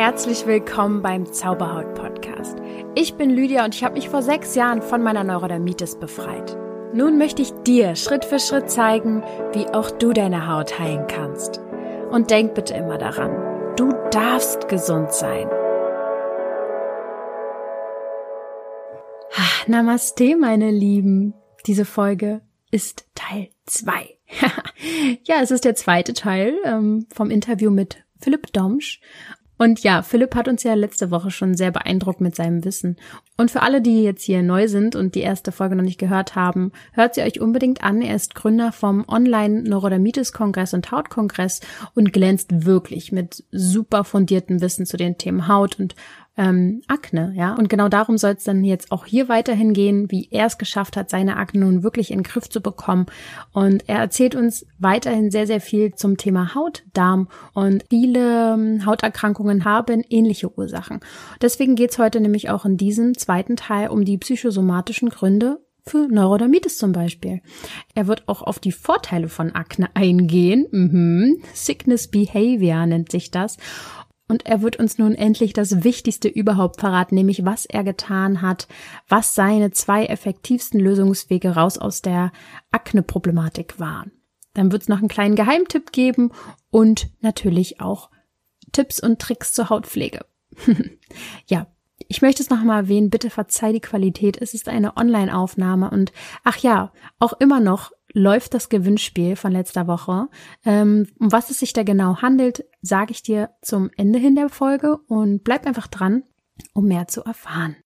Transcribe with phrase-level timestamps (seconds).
[0.00, 2.56] Herzlich willkommen beim Zauberhaut Podcast.
[2.94, 6.56] Ich bin Lydia und ich habe mich vor sechs Jahren von meiner Neurodermitis befreit.
[6.94, 9.22] Nun möchte ich dir Schritt für Schritt zeigen,
[9.52, 11.60] wie auch du deine Haut heilen kannst.
[12.10, 15.46] Und denk bitte immer daran, du darfst gesund sein.
[19.34, 21.34] Ah, Namaste, meine Lieben.
[21.66, 22.40] Diese Folge
[22.70, 24.16] ist Teil zwei.
[25.24, 29.02] ja, es ist der zweite Teil ähm, vom Interview mit Philipp Domsch.
[29.60, 32.96] Und ja, Philipp hat uns ja letzte Woche schon sehr beeindruckt mit seinem Wissen.
[33.36, 36.34] Und für alle, die jetzt hier neu sind und die erste Folge noch nicht gehört
[36.34, 38.00] haben, hört sie euch unbedingt an.
[38.00, 41.60] Er ist Gründer vom Online-Neurodermitis-Kongress und Hautkongress
[41.94, 45.94] und glänzt wirklich mit super fundiertem Wissen zu den Themen Haut und
[46.40, 47.54] ähm, Akne, ja.
[47.54, 50.96] Und genau darum soll es dann jetzt auch hier weiterhin gehen, wie er es geschafft
[50.96, 53.06] hat, seine Akne nun wirklich in den Griff zu bekommen.
[53.52, 58.86] Und er erzählt uns weiterhin sehr, sehr viel zum Thema Haut, Darm und viele ähm,
[58.86, 61.00] Hauterkrankungen haben ähnliche Ursachen.
[61.42, 66.78] Deswegen geht's heute nämlich auch in diesem zweiten Teil um die psychosomatischen Gründe für Neurodermitis
[66.78, 67.40] zum Beispiel.
[67.94, 70.66] Er wird auch auf die Vorteile von Akne eingehen.
[70.70, 71.42] Mhm.
[71.52, 73.56] Sickness Behavior nennt sich das.
[74.30, 78.68] Und er wird uns nun endlich das Wichtigste überhaupt verraten, nämlich was er getan hat,
[79.08, 82.30] was seine zwei effektivsten Lösungswege raus aus der
[82.70, 84.12] Akne-Problematik waren.
[84.54, 86.30] Dann wird es noch einen kleinen Geheimtipp geben
[86.70, 88.08] und natürlich auch
[88.70, 90.24] Tipps und Tricks zur Hautpflege.
[91.46, 91.66] ja,
[92.06, 94.40] ich möchte es nochmal erwähnen, bitte verzeih die Qualität.
[94.40, 96.12] Es ist eine Online-Aufnahme und
[96.44, 100.28] ach ja, auch immer noch läuft das Gewinnspiel von letzter Woche.
[100.64, 104.48] Ähm, um was es sich da genau handelt, sage ich dir zum Ende hin der
[104.48, 106.24] Folge und bleib einfach dran,
[106.74, 107.76] um mehr zu erfahren.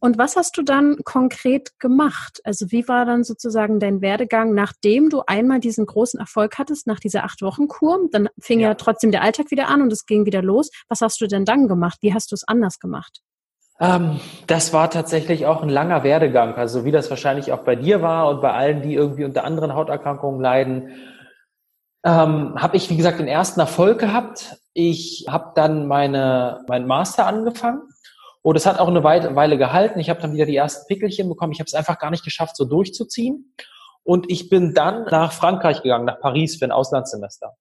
[0.00, 2.40] Und was hast du dann konkret gemacht?
[2.44, 7.00] Also wie war dann sozusagen dein Werdegang, nachdem du einmal diesen großen Erfolg hattest, nach
[7.00, 8.08] dieser acht Wochen Kur?
[8.12, 8.68] Dann fing ja.
[8.68, 10.70] ja trotzdem der Alltag wieder an und es ging wieder los.
[10.88, 11.98] Was hast du denn dann gemacht?
[12.00, 13.22] Wie hast du es anders gemacht?
[13.80, 18.02] Ähm, das war tatsächlich auch ein langer Werdegang, also wie das wahrscheinlich auch bei dir
[18.02, 20.90] war und bei allen, die irgendwie unter anderen Hauterkrankungen leiden.
[22.04, 24.56] Ähm, habe ich, wie gesagt, den ersten Erfolg gehabt.
[24.72, 27.82] Ich habe dann meine, mein Master angefangen
[28.42, 30.00] und es hat auch eine Weile gehalten.
[30.00, 31.52] Ich habe dann wieder die ersten Pickelchen bekommen.
[31.52, 33.54] Ich habe es einfach gar nicht geschafft, so durchzuziehen.
[34.04, 37.54] Und ich bin dann nach Frankreich gegangen, nach Paris für ein Auslandssemester.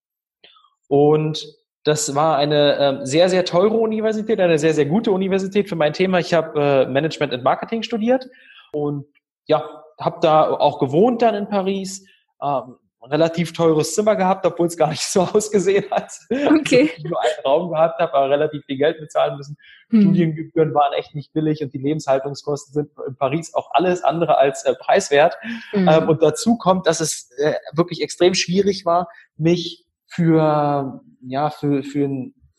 [0.88, 1.46] Und
[1.88, 5.94] das war eine äh, sehr, sehr teure Universität, eine sehr, sehr gute Universität für mein
[5.94, 6.20] Thema.
[6.20, 8.28] Ich habe äh, Management and Marketing studiert
[8.74, 9.06] und
[9.46, 9.64] ja,
[9.98, 12.06] habe da auch gewohnt dann in Paris.
[12.44, 12.76] Ähm,
[13.10, 16.12] relativ teures Zimmer gehabt, obwohl es gar nicht so ausgesehen hat.
[16.30, 16.92] Okay.
[16.98, 19.56] Ich nur einen Raum gehabt habe, aber relativ viel Geld bezahlen müssen.
[19.90, 20.02] Hm.
[20.02, 24.64] Studiengebühren waren echt nicht billig und die Lebenshaltungskosten sind in Paris auch alles andere als
[24.66, 25.38] äh, preiswert.
[25.72, 25.88] Hm.
[25.88, 31.84] Ähm, und dazu kommt, dass es äh, wirklich extrem schwierig war, mich für, ja, für,
[31.84, 32.10] für,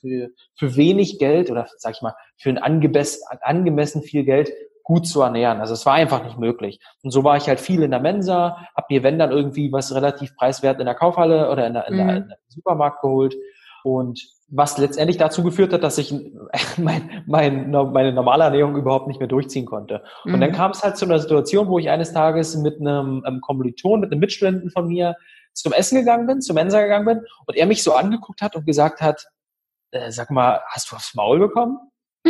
[0.00, 4.50] für, für wenig Geld oder sag ich mal, für ein angemessen, angemessen viel Geld
[4.88, 5.60] gut zu ernähren.
[5.60, 6.80] Also es war einfach nicht möglich.
[7.02, 9.94] Und so war ich halt viel in der Mensa, habe mir, wenn dann irgendwie was
[9.94, 12.16] relativ preiswert in der Kaufhalle oder in der, in der, mhm.
[12.16, 13.36] in der Supermarkt geholt.
[13.84, 16.14] Und was letztendlich dazu geführt hat, dass ich
[16.78, 20.02] mein, mein, meine normale Ernährung überhaupt nicht mehr durchziehen konnte.
[20.24, 20.40] Und mhm.
[20.40, 24.00] dann kam es halt zu einer Situation, wo ich eines Tages mit einem, einem Kommiliton,
[24.00, 25.16] mit einem Mitstudenten von mir
[25.58, 28.66] zum Essen gegangen bin, zum Mensa gegangen bin und er mich so angeguckt hat und
[28.66, 29.26] gesagt hat,
[29.90, 31.78] äh, sag mal, hast du aufs Maul bekommen?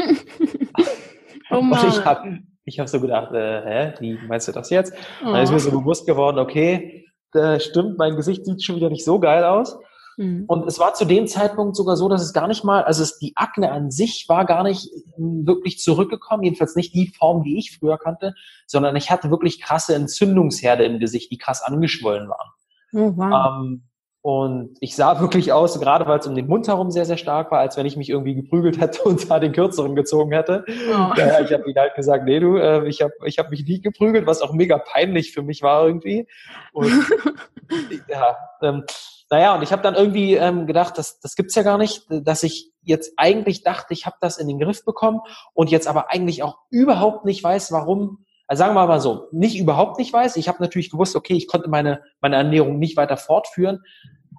[1.51, 1.85] oh Mann.
[1.85, 4.93] Und ich habe ich hab so gedacht, äh, hä, wie meinst du das jetzt?
[5.23, 5.33] Oh.
[5.33, 9.05] dann ist mir so bewusst geworden, okay, äh, stimmt, mein Gesicht sieht schon wieder nicht
[9.05, 9.79] so geil aus.
[10.19, 10.45] Mhm.
[10.49, 13.19] Und es war zu dem Zeitpunkt sogar so, dass es gar nicht mal, also es,
[13.19, 17.59] die Akne an sich war gar nicht hm, wirklich zurückgekommen, jedenfalls nicht die Form, die
[17.59, 18.35] ich früher kannte,
[18.67, 22.51] sondern ich hatte wirklich krasse Entzündungsherde im Gesicht, die krass angeschwollen waren.
[22.93, 23.61] Oh, wow.
[23.61, 23.89] Ähm,
[24.21, 27.51] und ich sah wirklich aus, gerade weil es um den Mund herum sehr, sehr stark
[27.51, 30.65] war, als wenn ich mich irgendwie geprügelt hätte und da den kürzeren gezogen hätte.
[30.69, 31.13] Oh.
[31.17, 33.81] Ja, ich habe ihm halt gesagt, nee, du, äh, ich habe ich hab mich nie
[33.81, 36.27] geprügelt, was auch mega peinlich für mich war irgendwie.
[36.73, 36.91] Und
[38.09, 38.85] ja, ähm,
[39.31, 42.43] naja, und ich habe dann irgendwie ähm, gedacht, das, das gibt's ja gar nicht, dass
[42.43, 45.21] ich jetzt eigentlich dachte, ich habe das in den Griff bekommen
[45.53, 49.59] und jetzt aber eigentlich auch überhaupt nicht weiß, warum also sagen wir mal so, nicht
[49.59, 50.37] überhaupt nicht weiß.
[50.37, 53.81] Ich habe natürlich gewusst, okay, ich konnte meine, meine Ernährung nicht weiter fortführen.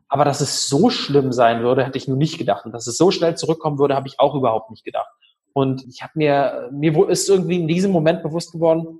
[0.07, 2.65] Aber dass es so schlimm sein würde, hätte ich nur nicht gedacht.
[2.65, 5.09] Und dass es so schnell zurückkommen würde, habe ich auch überhaupt nicht gedacht.
[5.53, 8.99] Und ich habe mir, mir ist irgendwie in diesem Moment bewusst geworden,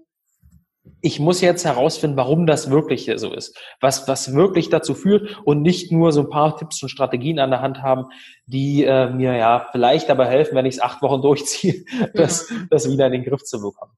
[1.02, 3.58] ich muss jetzt herausfinden, warum das wirklich so ist.
[3.82, 7.52] Was, was wirklich dazu führt und nicht nur so ein paar Tipps und Strategien an
[7.52, 8.06] der Hand haben,
[8.46, 12.90] die äh, mir ja vielleicht dabei helfen, wenn ich es acht Wochen durchziehe, das, das
[12.90, 13.94] wieder in den Griff zu bekommen.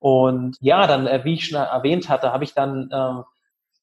[0.00, 3.22] Und ja, dann, äh, wie ich schon erwähnt hatte, habe ich dann äh,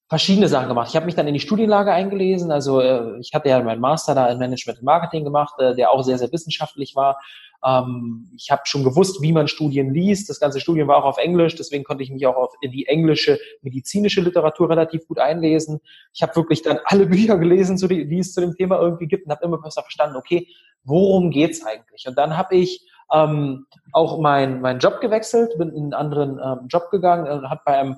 [0.08, 0.88] verschiedene Sachen gemacht.
[0.88, 2.50] Ich habe mich dann in die Studienlage eingelesen.
[2.50, 5.90] Also äh, ich hatte ja meinen Master da in Management und Marketing gemacht, äh, der
[5.90, 7.18] auch sehr, sehr wissenschaftlich war.
[7.64, 10.28] Ähm, ich habe schon gewusst, wie man Studien liest.
[10.30, 12.86] Das ganze Studium war auch auf Englisch, deswegen konnte ich mich auch auf, in die
[12.86, 15.80] englische medizinische Literatur relativ gut einlesen.
[16.12, 19.26] Ich habe wirklich dann alle Bücher gelesen, die, die es zu dem Thema irgendwie gibt
[19.26, 20.46] und habe immer besser verstanden, okay,
[20.84, 22.06] worum geht's eigentlich?
[22.06, 26.66] Und dann habe ich ähm, auch meinen mein Job gewechselt, bin in einen anderen ähm,
[26.68, 27.96] Job gegangen und habe bei einem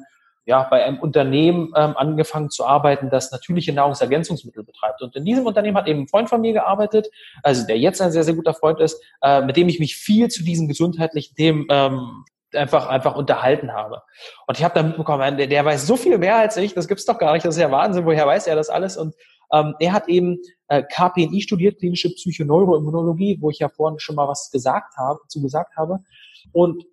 [0.49, 5.03] ja, bei einem Unternehmen ähm, angefangen zu arbeiten, das natürliche Nahrungsergänzungsmittel betreibt.
[5.03, 7.11] Und in diesem Unternehmen hat eben ein Freund von mir gearbeitet,
[7.43, 10.29] also der jetzt ein sehr, sehr guter Freund ist, äh, mit dem ich mich viel
[10.29, 14.03] zu diesen gesundheitlichen Themen ähm, einfach einfach unterhalten habe.
[14.47, 17.05] Und ich habe da mitbekommen, der, der weiß so viel mehr als ich, das gibt's
[17.05, 18.97] doch gar nicht, das ist ja Wahnsinn, woher weiß er das alles?
[18.97, 19.15] Und
[19.53, 24.29] ähm, er hat eben äh, KPNI studiert, klinische Psychoneuroimmunologie, wo ich ja vorhin schon mal
[24.29, 26.01] was gesagt habe, zu gesagt habe.
[26.53, 26.85] Und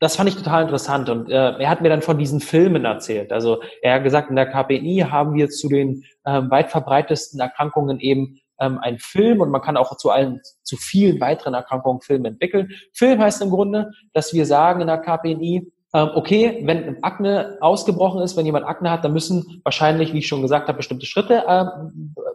[0.00, 1.08] das fand ich total interessant.
[1.08, 3.32] Und äh, er hat mir dann von diesen Filmen erzählt.
[3.32, 8.00] Also er hat gesagt, in der KPI haben wir zu den ähm, weit verbreitesten Erkrankungen
[8.00, 12.28] eben ähm, einen Film und man kann auch zu allen, zu vielen weiteren Erkrankungen Filme
[12.28, 12.70] entwickeln.
[12.92, 18.36] Film heißt im Grunde, dass wir sagen in der KPNI, okay, wenn Akne ausgebrochen ist,
[18.36, 21.64] wenn jemand Akne hat, dann müssen wahrscheinlich, wie ich schon gesagt habe, bestimmte Schritte äh,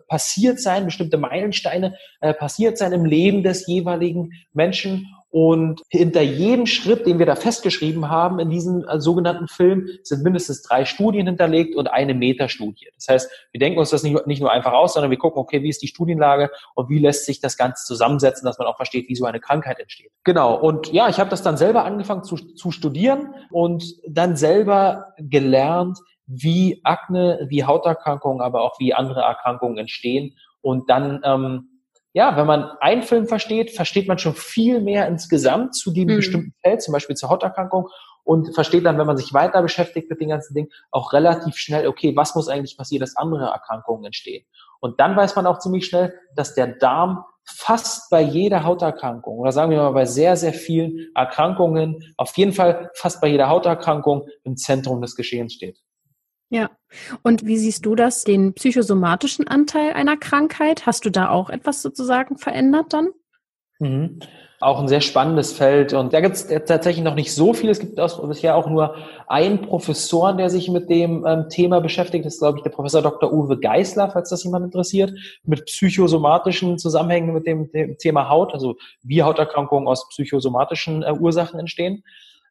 [0.08, 6.66] passiert sein, bestimmte Meilensteine äh, passiert sein im Leben des jeweiligen Menschen und hinter jedem
[6.66, 11.28] Schritt, den wir da festgeschrieben haben in diesem äh, sogenannten Film, sind mindestens drei Studien
[11.28, 12.88] hinterlegt und eine Metastudie.
[12.96, 15.62] Das heißt, wir denken uns das nicht, nicht nur einfach aus, sondern wir gucken, okay,
[15.62, 19.08] wie ist die Studienlage und wie lässt sich das Ganze zusammensetzen, dass man auch versteht,
[19.08, 20.12] wie so eine Krankheit entsteht.
[20.24, 20.56] Genau.
[20.56, 26.00] Und ja, ich habe das dann selber angefangen zu, zu studieren und dann selber gelernt,
[26.26, 31.79] wie Akne, wie Hauterkrankungen, aber auch wie andere Erkrankungen entstehen und dann ähm,
[32.14, 36.16] ja, wenn man einen Film versteht, versteht man schon viel mehr insgesamt zu dem mhm.
[36.18, 37.88] bestimmten Feld, zum Beispiel zur Hauterkrankung
[38.24, 41.88] und versteht dann, wenn man sich weiter beschäftigt mit den ganzen Dingen, auch relativ schnell,
[41.88, 44.46] okay, was muss eigentlich passieren, dass andere Erkrankungen entstehen.
[44.80, 49.52] Und dann weiß man auch ziemlich schnell, dass der Darm fast bei jeder Hauterkrankung oder
[49.52, 54.28] sagen wir mal bei sehr, sehr vielen Erkrankungen, auf jeden Fall fast bei jeder Hauterkrankung
[54.44, 55.80] im Zentrum des Geschehens steht.
[56.50, 56.72] Ja.
[57.22, 60.86] Und wie siehst du das, den psychosomatischen Anteil einer Krankheit?
[60.86, 63.10] Hast du da auch etwas sozusagen verändert dann?
[63.80, 64.20] Mhm.
[64.62, 65.94] Auch ein sehr spannendes Feld.
[65.94, 67.70] Und da gibt es tatsächlich noch nicht so viel.
[67.70, 68.96] Es gibt bisher auch nur
[69.28, 72.26] einen Professor, der sich mit dem ähm, Thema beschäftigt.
[72.26, 73.32] Das ist, glaube ich, der Professor Dr.
[73.32, 75.14] Uwe Geisler, falls das jemand interessiert,
[75.44, 81.58] mit psychosomatischen Zusammenhängen mit dem, dem Thema Haut, also wie Hauterkrankungen aus psychosomatischen äh, Ursachen
[81.58, 82.04] entstehen.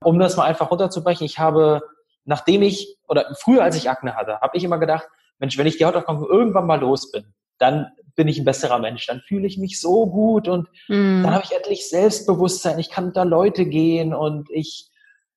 [0.03, 1.83] Um das mal einfach runterzubrechen, ich habe
[2.29, 5.09] nachdem ich, oder früher als ich Akne hatte, habe ich immer gedacht,
[5.39, 7.87] Mensch, wenn ich die Hauterkrankung irgendwann mal los bin, dann
[8.17, 11.23] bin ich ein besserer Mensch, dann fühle ich mich so gut und mm.
[11.23, 14.91] dann habe ich endlich Selbstbewusstsein, ich kann unter Leute gehen und ich,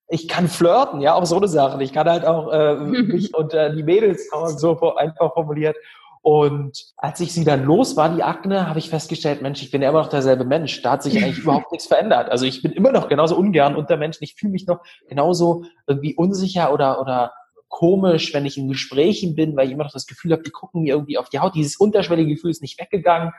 [0.09, 1.81] ich kann flirten, ja, auch so eine Sache.
[1.81, 5.77] Ich kann halt auch äh, mich unter die Mädels so einfach formuliert.
[6.23, 9.81] Und als ich sie dann los war, die Akne, habe ich festgestellt, Mensch, ich bin
[9.81, 10.81] ja immer noch derselbe Mensch.
[10.83, 12.29] Da hat sich eigentlich überhaupt nichts verändert.
[12.29, 14.23] Also ich bin immer noch genauso ungern unter Menschen.
[14.23, 17.33] Ich fühle mich noch genauso irgendwie unsicher oder, oder
[17.69, 20.83] komisch, wenn ich in Gesprächen bin, weil ich immer noch das Gefühl habe, die gucken
[20.83, 21.55] mir irgendwie auf die Haut.
[21.55, 23.33] Dieses unterschwellige Gefühl ist nicht weggegangen.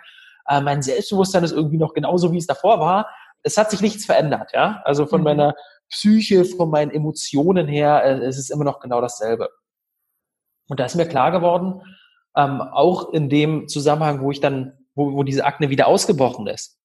[0.48, 3.08] Äh, mein Selbstbewusstsein ist irgendwie noch genauso, wie es davor war.
[3.44, 4.80] Es hat sich nichts verändert, ja.
[4.84, 5.24] Also von mhm.
[5.24, 5.54] meiner
[5.88, 9.50] Psyche, von meinen Emotionen her, äh, es ist immer noch genau dasselbe.
[10.68, 11.82] Und da ist mir klar geworden,
[12.36, 16.78] ähm, auch in dem Zusammenhang, wo ich dann, wo, wo diese Akne wieder ausgebrochen ist,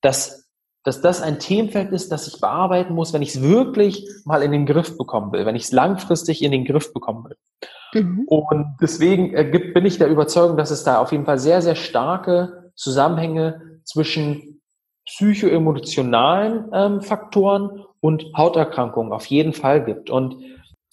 [0.00, 0.50] dass,
[0.82, 4.52] dass das ein Themenfeld ist, das ich bearbeiten muss, wenn ich es wirklich mal in
[4.52, 7.36] den Griff bekommen will, wenn ich es langfristig in den Griff bekommen will.
[8.02, 8.24] Mhm.
[8.26, 11.76] Und deswegen äh, bin ich der Überzeugung, dass es da auf jeden Fall sehr, sehr
[11.76, 14.60] starke Zusammenhänge zwischen
[15.06, 20.10] psychoemotionalen ähm, Faktoren und Hauterkrankungen auf jeden Fall gibt.
[20.10, 20.36] Und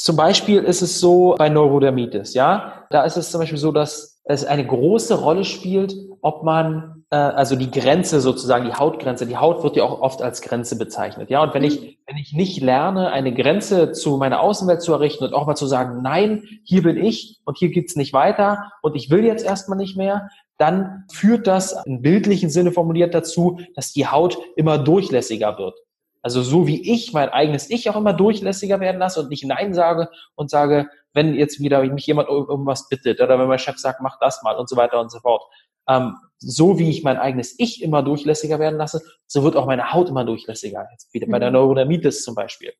[0.03, 2.85] zum Beispiel ist es so bei Neurodermitis, ja.
[2.89, 7.15] Da ist es zum Beispiel so, dass es eine große Rolle spielt, ob man, äh,
[7.15, 11.29] also die Grenze sozusagen, die Hautgrenze, die Haut wird ja auch oft als Grenze bezeichnet,
[11.29, 11.43] ja.
[11.43, 15.33] Und wenn ich, wenn ich nicht lerne, eine Grenze zu meiner Außenwelt zu errichten und
[15.33, 19.09] auch mal zu sagen, nein, hier bin ich und hier geht's nicht weiter und ich
[19.11, 24.07] will jetzt erstmal nicht mehr, dann führt das im bildlichen Sinne formuliert dazu, dass die
[24.07, 25.75] Haut immer durchlässiger wird.
[26.21, 29.73] Also so wie ich mein eigenes Ich auch immer durchlässiger werden lasse und nicht Nein
[29.73, 33.77] sage und sage, wenn jetzt wieder mich jemand um irgendwas bittet oder wenn mein Chef
[33.77, 35.43] sagt, mach das mal und so weiter und so fort.
[35.87, 39.93] Ähm, so wie ich mein eigenes Ich immer durchlässiger werden lasse, so wird auch meine
[39.93, 40.87] Haut immer durchlässiger.
[40.91, 41.55] Jetzt wieder bei der mhm.
[41.55, 42.73] Neurodermitis zum Beispiel.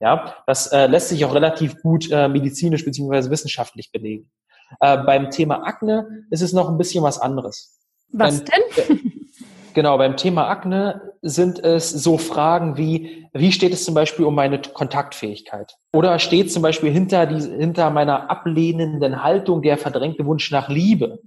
[0.00, 4.30] Ja, das äh, lässt sich auch relativ gut äh, medizinisch beziehungsweise wissenschaftlich belegen.
[4.80, 7.78] Äh, beim Thema Akne ist es noch ein bisschen was anderes.
[8.12, 8.99] Was denn?
[9.74, 14.34] Genau, beim Thema Akne sind es so Fragen wie, wie steht es zum Beispiel um
[14.34, 15.76] meine Kontaktfähigkeit?
[15.92, 21.20] Oder steht zum Beispiel hinter, die, hinter meiner ablehnenden Haltung der verdrängte Wunsch nach Liebe?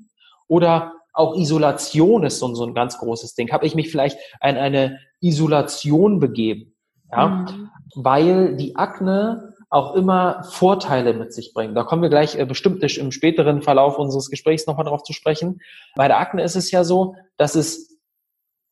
[0.47, 3.51] Oder auch Isolation ist so, so ein ganz großes Ding.
[3.51, 6.73] Habe ich mich vielleicht in eine Isolation begeben?
[7.11, 7.69] Ja, mhm.
[7.95, 11.75] weil die Akne auch immer Vorteile mit sich bringt.
[11.75, 15.61] Da kommen wir gleich äh, bestimmt im späteren Verlauf unseres Gesprächs nochmal drauf zu sprechen.
[15.95, 17.92] Bei der Akne ist es ja so, dass es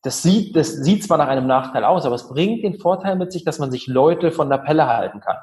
[0.02, 3.32] das sieht, das sieht zwar nach einem Nachteil aus, aber es bringt den Vorteil mit
[3.32, 5.36] sich, dass man sich Leute von der Pelle halten kann.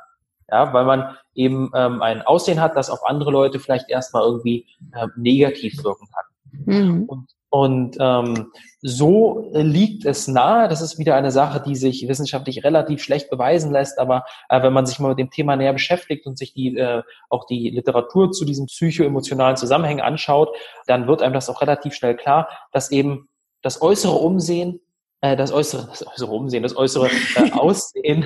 [0.51, 4.65] Ja, weil man eben ähm, ein Aussehen hat, das auf andere Leute vielleicht erstmal irgendwie
[4.93, 6.25] äh, negativ wirken kann.
[6.65, 7.03] Mhm.
[7.03, 8.51] Und, und ähm,
[8.81, 13.71] so liegt es nahe, das ist wieder eine Sache, die sich wissenschaftlich relativ schlecht beweisen
[13.71, 16.75] lässt, aber äh, wenn man sich mal mit dem Thema näher beschäftigt und sich die
[16.75, 20.49] äh, auch die Literatur zu diesen psychoemotionalen Zusammenhängen anschaut,
[20.87, 23.29] dann wird einem das auch relativ schnell klar, dass eben
[23.61, 24.79] das äußere Umsehen,
[25.21, 28.25] äh, das äußere, das äußere Umsehen, das äußere äh, Aussehen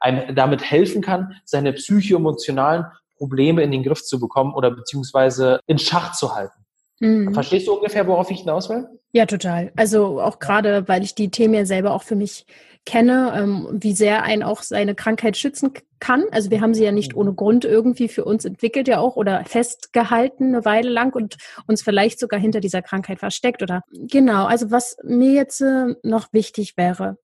[0.00, 2.86] einem damit helfen kann, seine psychoemotionalen
[3.16, 6.59] Probleme in den Griff zu bekommen oder beziehungsweise in Schach zu halten.
[7.00, 7.34] Mhm.
[7.34, 8.86] Verstehst du ungefähr, worauf ich hinaus will?
[9.12, 9.72] Ja, total.
[9.74, 12.46] Also auch gerade, weil ich die Themen ja selber auch für mich
[12.86, 16.24] kenne, ähm, wie sehr ein auch seine Krankheit schützen kann.
[16.30, 19.44] Also wir haben sie ja nicht ohne Grund irgendwie für uns entwickelt ja auch oder
[19.44, 24.46] festgehalten eine Weile lang und uns vielleicht sogar hinter dieser Krankheit versteckt oder genau.
[24.46, 27.18] Also was mir jetzt äh, noch wichtig wäre.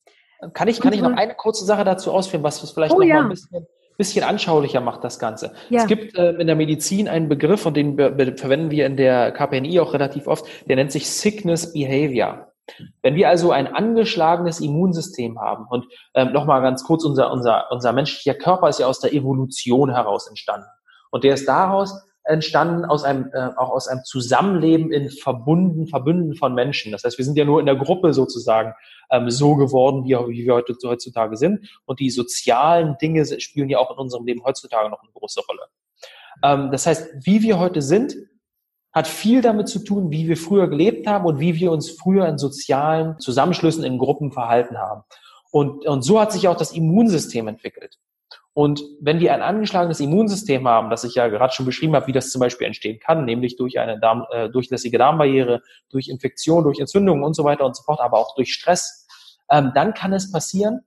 [0.52, 3.16] Kann ich, kann ich noch eine kurze Sache dazu ausführen, was vielleicht oh, noch ja.
[3.16, 5.52] mal ein bisschen bisschen anschaulicher macht das Ganze.
[5.68, 5.82] Ja.
[5.82, 9.80] Es gibt äh, in der Medizin einen Begriff, und den verwenden wir in der KPNI
[9.80, 12.52] auch relativ oft, der nennt sich Sickness Behavior.
[13.02, 17.92] Wenn wir also ein angeschlagenes Immunsystem haben und ähm, nochmal ganz kurz, unser, unser, unser
[17.92, 20.66] menschlicher Körper ist ja aus der Evolution heraus entstanden.
[21.10, 21.94] Und der ist daraus
[22.26, 26.92] entstanden aus einem, äh, auch aus einem Zusammenleben in Verbunden, Verbünden von Menschen.
[26.92, 28.74] Das heißt, wir sind ja nur in der Gruppe sozusagen
[29.10, 31.68] ähm, so geworden, wie, wie wir heute, heutzutage sind.
[31.84, 35.62] Und die sozialen Dinge spielen ja auch in unserem Leben heutzutage noch eine große Rolle.
[36.42, 38.16] Ähm, das heißt, wie wir heute sind,
[38.92, 42.26] hat viel damit zu tun, wie wir früher gelebt haben und wie wir uns früher
[42.26, 45.02] in sozialen Zusammenschlüssen, in Gruppen verhalten haben.
[45.50, 47.98] Und, und so hat sich auch das Immunsystem entwickelt.
[48.56, 52.12] Und wenn wir ein angeschlagenes Immunsystem haben, das ich ja gerade schon beschrieben habe, wie
[52.12, 55.60] das zum Beispiel entstehen kann, nämlich durch eine Darm, äh, durchlässige Darmbarriere,
[55.90, 59.06] durch Infektion, durch Entzündungen und so weiter und so fort, aber auch durch Stress,
[59.50, 60.80] ähm, dann kann es passieren,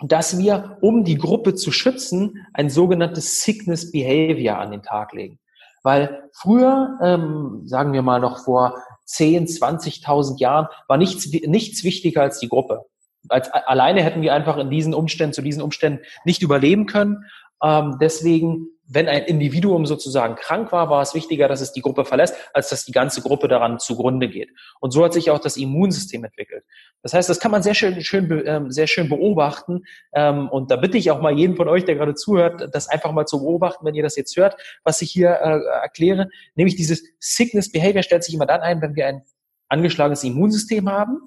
[0.00, 5.38] dass wir, um die Gruppe zu schützen, ein sogenanntes Sickness Behavior an den Tag legen.
[5.82, 12.22] Weil früher, ähm, sagen wir mal noch vor 10, 20.000 Jahren, war nichts, nichts wichtiger
[12.22, 12.86] als die Gruppe.
[13.28, 17.24] Als, alleine hätten wir einfach in diesen Umständen, zu diesen Umständen nicht überleben können.
[17.62, 22.04] Ähm, deswegen wenn ein Individuum sozusagen krank war, war es wichtiger, dass es die Gruppe
[22.04, 24.50] verlässt, als dass die ganze Gruppe daran zugrunde geht.
[24.80, 26.64] Und so hat sich auch das Immunsystem entwickelt.
[27.02, 29.84] Das heißt, das kann man sehr schön, schön, ähm, sehr schön beobachten.
[30.12, 33.12] Ähm, und da bitte ich auch mal jeden von euch, der gerade zuhört, das einfach
[33.12, 36.28] mal zu beobachten, wenn ihr das jetzt hört, was ich hier äh, erkläre.
[36.54, 39.22] Nämlich dieses Sickness Behavior stellt sich immer dann ein, wenn wir ein
[39.68, 41.20] angeschlagenes Immunsystem haben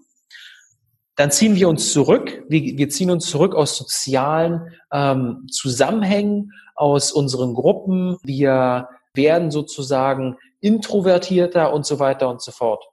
[1.17, 2.43] dann ziehen wir uns zurück.
[2.47, 8.17] Wir, wir ziehen uns zurück aus sozialen ähm, Zusammenhängen, aus unseren Gruppen.
[8.24, 12.83] Wir werden sozusagen introvertierter und so weiter und so fort.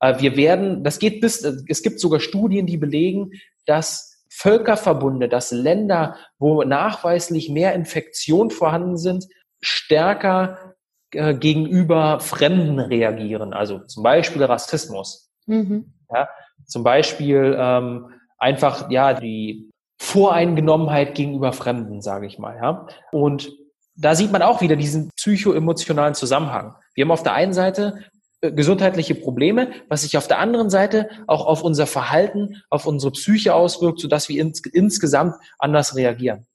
[0.00, 3.32] Äh, wir werden, das geht bis, es gibt sogar Studien, die belegen,
[3.66, 9.26] dass Völkerverbunde, dass Länder, wo nachweislich mehr Infektionen vorhanden sind,
[9.60, 10.74] stärker
[11.10, 13.52] äh, gegenüber Fremden reagieren.
[13.52, 15.32] Also zum Beispiel Rassismus.
[15.46, 15.94] Mhm.
[16.12, 16.28] Ja,
[16.66, 22.56] zum Beispiel ähm, einfach ja die Voreingenommenheit gegenüber Fremden, sage ich mal.
[22.56, 22.86] Ja?
[23.12, 23.50] Und
[23.96, 26.74] da sieht man auch wieder diesen psychoemotionalen Zusammenhang.
[26.94, 28.04] Wir haben auf der einen Seite
[28.42, 33.12] äh, gesundheitliche Probleme, was sich auf der anderen Seite auch auf unser Verhalten, auf unsere
[33.12, 36.46] Psyche auswirkt, sodass wir ins, insgesamt anders reagieren.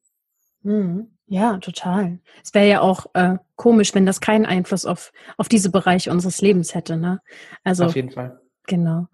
[0.61, 1.07] Mhm.
[1.27, 2.19] Ja, total.
[2.43, 6.41] Es wäre ja auch äh, komisch, wenn das keinen Einfluss auf, auf diese Bereiche unseres
[6.41, 6.97] Lebens hätte.
[6.97, 7.21] Ne?
[7.63, 8.40] Also, auf jeden Fall.
[8.67, 9.07] Genau.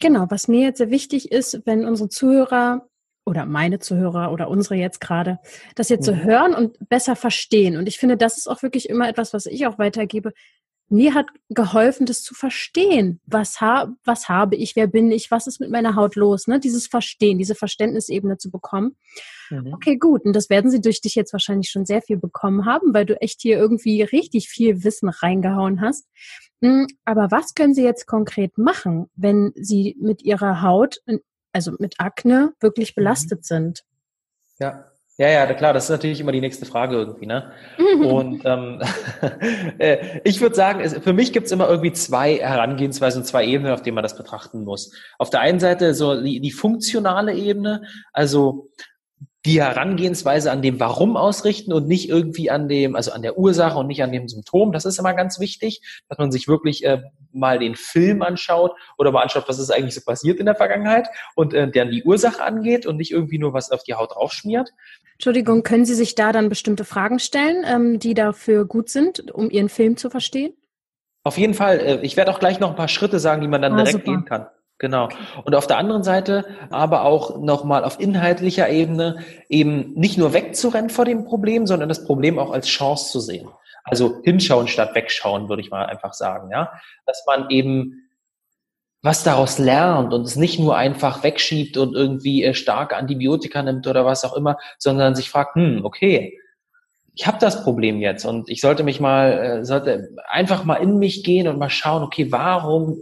[0.00, 2.88] Genau, was mir jetzt sehr wichtig ist, wenn unsere Zuhörer
[3.28, 5.38] oder meine Zuhörer oder unsere jetzt gerade,
[5.74, 6.24] das jetzt so mhm.
[6.24, 7.76] hören und besser verstehen.
[7.76, 10.32] Und ich finde, das ist auch wirklich immer etwas, was ich auch weitergebe.
[10.90, 13.20] Mir hat geholfen, das zu verstehen.
[13.26, 16.46] Was, ha was habe ich, wer bin ich, was ist mit meiner Haut los?
[16.46, 16.60] Ne?
[16.60, 18.96] Dieses Verstehen, diese Verständnisebene zu bekommen.
[19.50, 19.74] Mhm.
[19.74, 20.24] Okay, gut.
[20.24, 23.20] Und das werden sie durch dich jetzt wahrscheinlich schon sehr viel bekommen haben, weil du
[23.20, 26.06] echt hier irgendwie richtig viel Wissen reingehauen hast.
[26.62, 31.00] Hm, aber was können Sie jetzt konkret machen, wenn Sie mit Ihrer Haut,
[31.52, 33.00] also mit Akne, wirklich mhm.
[33.00, 33.84] belastet sind?
[34.58, 37.50] Ja, Ja, ja, klar, das ist natürlich immer die nächste Frage irgendwie, ne?
[37.76, 38.80] Und ähm,
[39.78, 43.82] äh, ich würde sagen, es, für mich gibt's immer irgendwie zwei Herangehensweisen, zwei Ebenen, auf
[43.82, 44.92] denen man das betrachten muss.
[45.18, 47.82] Auf der einen Seite so die, die funktionale Ebene,
[48.12, 48.70] also
[49.48, 53.78] die Herangehensweise an dem Warum ausrichten und nicht irgendwie an dem, also an der Ursache
[53.78, 54.72] und nicht an dem Symptom.
[54.72, 57.00] Das ist immer ganz wichtig, dass man sich wirklich äh,
[57.32, 61.08] mal den Film anschaut oder mal anschaut, was ist eigentlich so passiert in der Vergangenheit
[61.34, 64.68] und äh, dann die Ursache angeht und nicht irgendwie nur was auf die Haut draufschmiert.
[65.14, 69.50] Entschuldigung, können Sie sich da dann bestimmte Fragen stellen, ähm, die dafür gut sind, um
[69.50, 70.52] Ihren Film zu verstehen?
[71.24, 71.78] Auf jeden Fall.
[71.80, 74.04] Äh, ich werde auch gleich noch ein paar Schritte sagen, die man dann ah, direkt
[74.04, 74.04] super.
[74.04, 74.46] gehen kann.
[74.78, 75.08] Genau.
[75.44, 79.18] Und auf der anderen Seite aber auch nochmal auf inhaltlicher Ebene
[79.48, 83.48] eben nicht nur wegzurennen vor dem Problem, sondern das Problem auch als Chance zu sehen.
[83.82, 86.72] Also hinschauen statt wegschauen, würde ich mal einfach sagen, ja.
[87.06, 88.08] Dass man eben
[89.02, 93.86] was daraus lernt und es nicht nur einfach wegschiebt und irgendwie äh, starke Antibiotika nimmt
[93.86, 96.38] oder was auch immer, sondern sich fragt, hm, okay,
[97.14, 100.98] ich habe das Problem jetzt und ich sollte mich mal, äh, sollte einfach mal in
[100.98, 102.98] mich gehen und mal schauen, okay, warum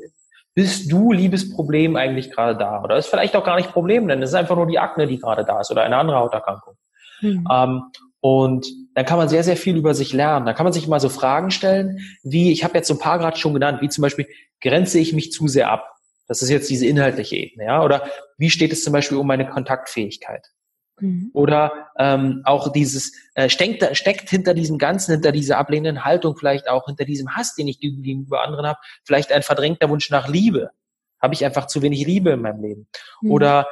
[0.56, 2.82] bist du, liebes Problem, eigentlich gerade da?
[2.82, 5.18] Oder ist vielleicht auch gar nicht Problem, denn es ist einfach nur die Akne, die
[5.18, 6.76] gerade da ist oder eine andere Hauterkrankung.
[7.20, 7.46] Mhm.
[7.52, 7.82] Ähm,
[8.20, 10.46] und dann kann man sehr, sehr viel über sich lernen.
[10.46, 13.18] Da kann man sich mal so Fragen stellen, wie, ich habe jetzt so ein paar
[13.18, 14.26] gerade schon genannt, wie zum Beispiel,
[14.62, 15.92] grenze ich mich zu sehr ab?
[16.26, 17.84] Das ist jetzt diese inhaltliche Ebene, ja?
[17.84, 18.08] Oder
[18.38, 20.48] wie steht es zum Beispiel um meine Kontaktfähigkeit?
[21.00, 21.30] Mhm.
[21.34, 26.68] Oder ähm, auch dieses, äh, steckt, steckt hinter diesem Ganzen, hinter dieser ablehnenden Haltung, vielleicht
[26.68, 30.70] auch hinter diesem Hass, den ich gegenüber anderen habe, vielleicht ein verdrängter Wunsch nach Liebe.
[31.20, 32.88] Habe ich einfach zu wenig Liebe in meinem Leben?
[33.20, 33.30] Mhm.
[33.30, 33.66] Oder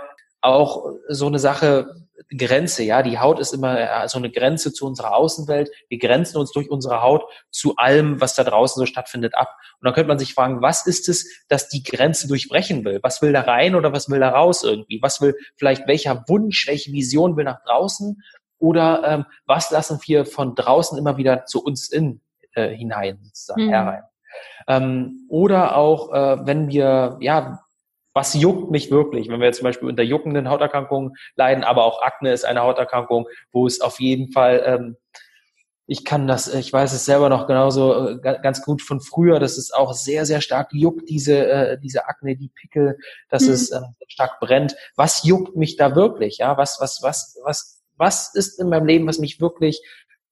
[0.45, 2.05] auch so eine Sache,
[2.37, 5.71] Grenze, ja, die Haut ist immer äh, so eine Grenze zu unserer Außenwelt.
[5.89, 9.57] Wir grenzen uns durch unsere Haut zu allem, was da draußen so stattfindet, ab.
[9.81, 13.01] Und dann könnte man sich fragen, was ist es, das die Grenze durchbrechen will?
[13.03, 15.01] Was will da rein oder was will da raus irgendwie?
[15.03, 18.23] Was will vielleicht welcher Wunsch, welche Vision will nach draußen?
[18.59, 22.21] Oder ähm, was lassen wir von draußen immer wieder zu uns in
[22.55, 23.71] äh, hinein, sozusagen, mhm.
[23.71, 24.03] herein?
[24.67, 27.64] Ähm, oder auch, äh, wenn wir, ja,
[28.15, 32.01] was juckt mich wirklich, wenn wir jetzt zum Beispiel unter juckenden Hauterkrankungen leiden, aber auch
[32.01, 34.97] Akne ist eine Hauterkrankung, wo es auf jeden Fall, ähm,
[35.87, 39.59] ich kann das, ich weiß es selber noch genauso äh, ganz gut von früher, dass
[39.59, 42.97] es auch sehr, sehr stark juckt, diese, äh, diese Akne, die Pickel,
[43.29, 43.53] dass mhm.
[43.53, 44.77] es äh, stark brennt.
[44.97, 46.39] Was juckt mich da wirklich?
[46.39, 49.83] Ja, was, was, was, was, was ist in meinem Leben, was mich wirklich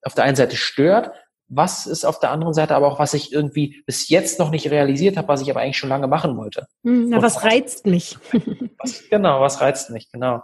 [0.02, 1.10] auf der einen Seite stört,
[1.54, 4.70] was ist auf der anderen Seite aber auch, was ich irgendwie bis jetzt noch nicht
[4.70, 6.66] realisiert habe, was ich aber eigentlich schon lange machen wollte.
[6.82, 8.16] Hm, na, was reizt mich?
[8.78, 10.42] was, genau, was reizt mich, genau.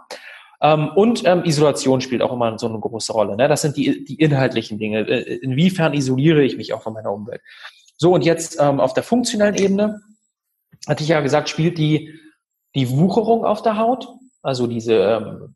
[0.61, 3.35] Ähm, und ähm, Isolation spielt auch immer so eine große Rolle.
[3.35, 3.47] Ne?
[3.47, 5.07] Das sind die, die inhaltlichen Dinge.
[5.07, 7.41] Äh, inwiefern isoliere ich mich auch von meiner Umwelt?
[7.97, 10.01] So, und jetzt ähm, auf der funktionellen Ebene,
[10.87, 12.13] hatte ich ja gesagt, spielt die,
[12.75, 14.07] die Wucherung auf der Haut,
[14.41, 15.55] also diese ähm,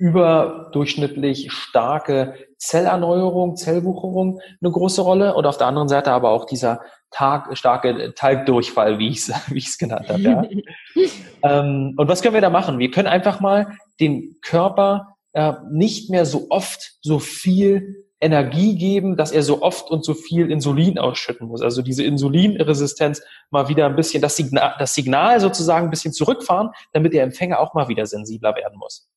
[0.00, 6.80] überdurchschnittlich starke Zellerneuerung, Zellwucherung eine große Rolle und auf der anderen Seite aber auch dieser
[7.10, 10.22] Tag, starke Talgdurchfall, wie ich es genannt habe.
[10.22, 10.42] Ja.
[11.42, 12.78] ähm, und was können wir da machen?
[12.78, 19.18] Wir können einfach mal den Körper äh, nicht mehr so oft so viel Energie geben,
[19.18, 21.60] dass er so oft und so viel Insulin ausschütten muss.
[21.60, 26.70] Also diese Insulinresistenz mal wieder ein bisschen, das Signal, das Signal sozusagen ein bisschen zurückfahren,
[26.92, 29.10] damit der Empfänger auch mal wieder sensibler werden muss.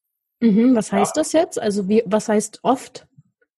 [0.43, 1.21] Mhm, was heißt ja.
[1.21, 1.61] das jetzt?
[1.61, 3.07] Also wie, was heißt oft?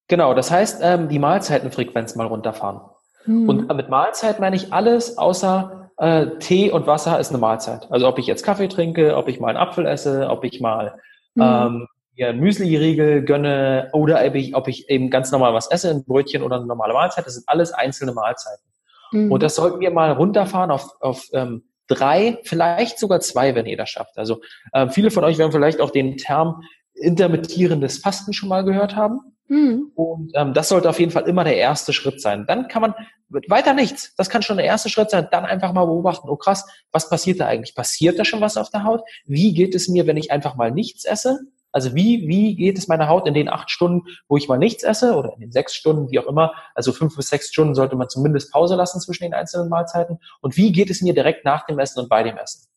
[0.08, 2.82] Genau, das heißt, ähm, die Mahlzeitenfrequenz mal runterfahren.
[3.26, 3.50] Mhm.
[3.50, 7.92] Und mit Mahlzeit meine ich alles außer äh, Tee und Wasser ist eine Mahlzeit.
[7.92, 11.00] Also ob ich jetzt Kaffee trinke, ob ich mal einen Apfel esse, ob ich mal
[11.34, 11.42] mhm.
[11.42, 15.90] ähm, mir einen Müsli-Riegel gönne oder ob ich, ob ich eben ganz normal was esse,
[15.90, 17.26] ein Brötchen oder eine normale Mahlzeit.
[17.26, 18.64] Das sind alles einzelne Mahlzeiten.
[19.12, 19.32] Mhm.
[19.32, 23.78] Und das sollten wir mal runterfahren auf, auf ähm, drei, vielleicht sogar zwei, wenn ihr
[23.78, 24.18] das schafft.
[24.18, 24.42] Also
[24.74, 26.62] äh, viele von euch werden vielleicht auch den Term
[26.94, 29.20] intermittierendes Fasten schon mal gehört haben.
[29.48, 29.92] Mhm.
[29.94, 32.46] Und ähm, das sollte auf jeden Fall immer der erste Schritt sein.
[32.48, 32.96] Dann kann man
[33.30, 34.16] weiter nichts.
[34.18, 35.28] Das kann schon der erste Schritt sein.
[35.30, 36.30] Dann einfach mal beobachten.
[36.30, 37.76] Oh krass, was passiert da eigentlich?
[37.76, 39.02] Passiert da schon was auf der Haut?
[39.26, 41.40] Wie geht es mir, wenn ich einfach mal nichts esse?
[41.76, 44.82] Also wie, wie geht es meiner Haut in den acht Stunden, wo ich mal nichts
[44.82, 46.54] esse oder in den sechs Stunden, wie auch immer.
[46.74, 50.20] Also fünf bis sechs Stunden sollte man zumindest Pause lassen zwischen den einzelnen Mahlzeiten.
[50.40, 52.70] Und wie geht es mir direkt nach dem Essen und bei dem Essen?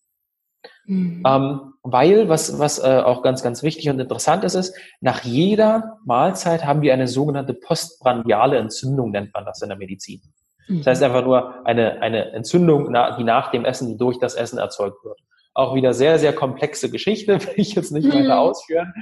[0.87, 1.23] Mhm.
[1.25, 5.99] Ähm, weil, was, was äh, auch ganz, ganz wichtig und interessant ist, ist, nach jeder
[6.05, 10.23] Mahlzeit haben wir eine sogenannte postprandiale Entzündung, nennt man das in der Medizin.
[10.67, 10.79] Mhm.
[10.79, 14.59] Das heißt einfach nur eine, eine Entzündung, die nach dem Essen, die durch das Essen
[14.59, 15.21] erzeugt wird.
[15.59, 18.40] Auch wieder sehr, sehr komplexe Geschichte, will ich jetzt nicht weiter mhm.
[18.40, 18.94] ausführen,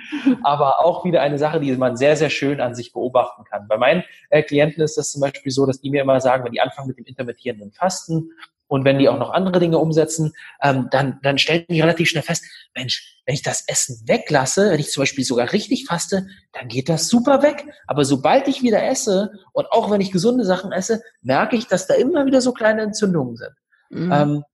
[0.42, 3.68] aber auch wieder eine Sache, die man sehr, sehr schön an sich beobachten kann.
[3.68, 6.52] Bei meinen äh, Klienten ist das zum Beispiel so, dass die mir immer sagen, wenn
[6.52, 8.30] die anfangen mit dem intermittierenden Fasten,
[8.68, 12.24] und wenn die auch noch andere Dinge umsetzen, ähm, dann, dann stellen die relativ schnell
[12.24, 16.68] fest, Mensch, wenn ich das Essen weglasse, wenn ich zum Beispiel sogar richtig faste, dann
[16.68, 17.66] geht das super weg.
[17.86, 21.86] Aber sobald ich wieder esse und auch wenn ich gesunde Sachen esse, merke ich, dass
[21.86, 23.54] da immer wieder so kleine Entzündungen sind.
[23.90, 24.12] Mhm.
[24.12, 24.44] Ähm,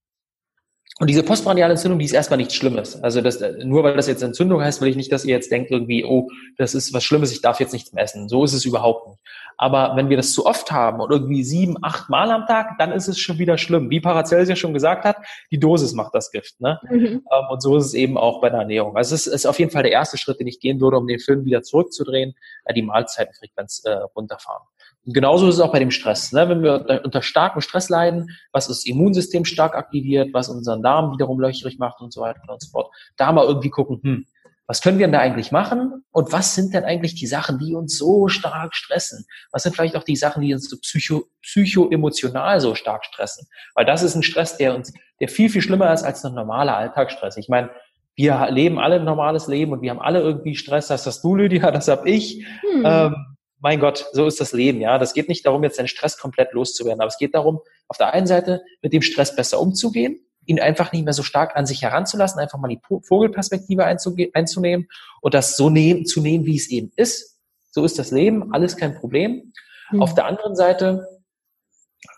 [1.01, 3.03] und diese postprandiale Entzündung, die ist erstmal nichts Schlimmes.
[3.03, 5.71] Also das, nur weil das jetzt Entzündung heißt, will ich nicht, dass ihr jetzt denkt
[5.71, 6.29] irgendwie, oh,
[6.59, 8.29] das ist was Schlimmes, ich darf jetzt nichts mehr essen.
[8.29, 9.19] So ist es überhaupt nicht.
[9.57, 12.93] Aber wenn wir das zu oft haben und irgendwie sieben, acht Mal am Tag, dann
[12.93, 13.91] ist es schon wieder schlimm.
[13.91, 15.17] Wie Paracelsus ja schon gesagt hat,
[15.51, 16.61] die Dosis macht das Gift.
[16.61, 16.79] Ne?
[16.91, 17.07] Mhm.
[17.07, 18.97] Ähm, und so ist es eben auch bei der Ernährung.
[18.97, 21.21] Also es ist auf jeden Fall der erste Schritt, den ich gehen würde, um den
[21.21, 24.67] Film wieder zurückzudrehen, äh, die Mahlzeitenfrequenz äh, runterfahren.
[25.05, 26.33] Und genauso ist es auch bei dem Stress.
[26.33, 26.49] Ne?
[26.49, 31.41] Wenn wir unter starkem Stress leiden, was das Immunsystem stark aktiviert, was unseren Darm wiederum
[31.41, 34.27] löcherig macht und so weiter und so fort, da mal irgendwie gucken, hm,
[34.67, 36.05] was können wir denn da eigentlich machen?
[36.13, 39.27] Und was sind denn eigentlich die Sachen, die uns so stark stressen?
[39.51, 43.49] Was sind vielleicht auch die Sachen, die uns so psycho, psycho-emotional so stark stressen?
[43.75, 46.77] Weil das ist ein Stress, der uns, der viel, viel schlimmer ist als ein normaler
[46.77, 47.37] Alltagsstress.
[47.37, 47.71] Ich meine,
[48.15, 50.89] wir leben alle ein normales Leben und wir haben alle irgendwie Stress.
[50.89, 52.47] Das hast du, Lydia, das hab ich.
[52.61, 52.83] Hm.
[52.85, 53.32] Ähm,
[53.63, 54.99] mein Gott, so ist das Leben, ja.
[54.99, 58.13] Das geht nicht darum, jetzt den Stress komplett loszuwerden, aber es geht darum, auf der
[58.13, 61.83] einen Seite mit dem Stress besser umzugehen, ihn einfach nicht mehr so stark an sich
[61.83, 64.89] heranzulassen, einfach mal die Vogelperspektive einzunehmen
[65.21, 67.39] und das so nehmen, zu nehmen, wie es eben ist.
[67.71, 69.53] So ist das Leben, alles kein Problem.
[69.93, 70.03] Mhm.
[70.03, 71.07] Auf der anderen Seite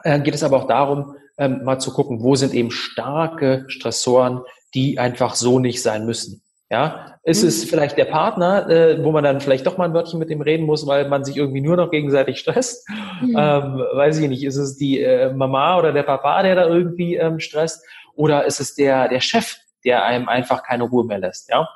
[0.02, 4.40] äh, geht es aber auch darum, ähm, mal zu gucken, wo sind eben starke Stressoren,
[4.72, 6.42] die einfach so nicht sein müssen.
[6.75, 7.49] Ja, ist mhm.
[7.51, 10.41] es vielleicht der Partner, äh, wo man dann vielleicht doch mal ein Wörtchen mit dem
[10.41, 12.89] reden muss, weil man sich irgendwie nur noch gegenseitig stresst?
[13.21, 13.37] Mhm.
[13.39, 14.43] Ähm, weiß ich nicht.
[14.43, 17.87] Ist es die äh, Mama oder der Papa, der da irgendwie ähm, stresst?
[18.17, 21.49] Oder ist es der, der Chef, der einem einfach keine Ruhe mehr lässt?
[21.49, 21.69] Ja,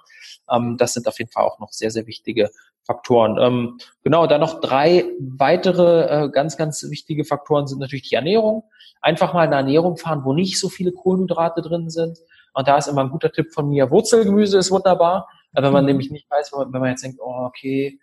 [0.51, 2.51] ähm, das sind auf jeden Fall auch noch sehr, sehr wichtige
[2.83, 3.39] Faktoren.
[3.39, 8.65] Ähm, genau, dann noch drei weitere äh, ganz, ganz wichtige Faktoren sind natürlich die Ernährung.
[9.01, 12.19] Einfach mal eine Ernährung fahren, wo nicht so viele Kohlenhydrate drin sind
[12.55, 13.91] und da ist immer ein guter Tipp von mir.
[13.91, 15.29] Wurzelgemüse ist wunderbar.
[15.53, 15.89] Wenn man mhm.
[15.89, 17.99] nämlich nicht weiß, wenn man jetzt denkt, oh, okay,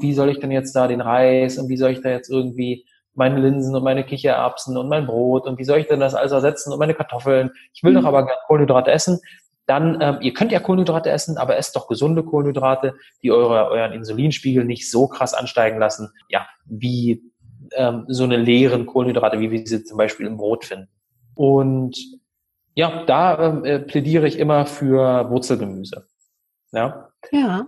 [0.00, 2.86] wie soll ich denn jetzt da den Reis und wie soll ich da jetzt irgendwie
[3.14, 6.32] meine Linsen und meine Kichererbsen und mein Brot und wie soll ich denn das alles
[6.32, 7.50] ersetzen und meine Kartoffeln?
[7.72, 7.96] Ich will mhm.
[7.96, 9.20] doch aber gerne Kohlenhydrate essen.
[9.66, 13.92] Dann, ähm, ihr könnt ja Kohlenhydrate essen, aber esst doch gesunde Kohlenhydrate, die eure, euren
[13.92, 17.22] Insulinspiegel nicht so krass ansteigen lassen, ja, wie
[17.72, 20.88] ähm, so eine leeren Kohlenhydrate, wie wir sie zum Beispiel im Brot finden.
[21.34, 21.96] Und
[22.76, 26.06] ja, da ähm, äh, plädiere ich immer für Wurzelgemüse.
[26.72, 27.08] Ja.
[27.32, 27.66] Ja.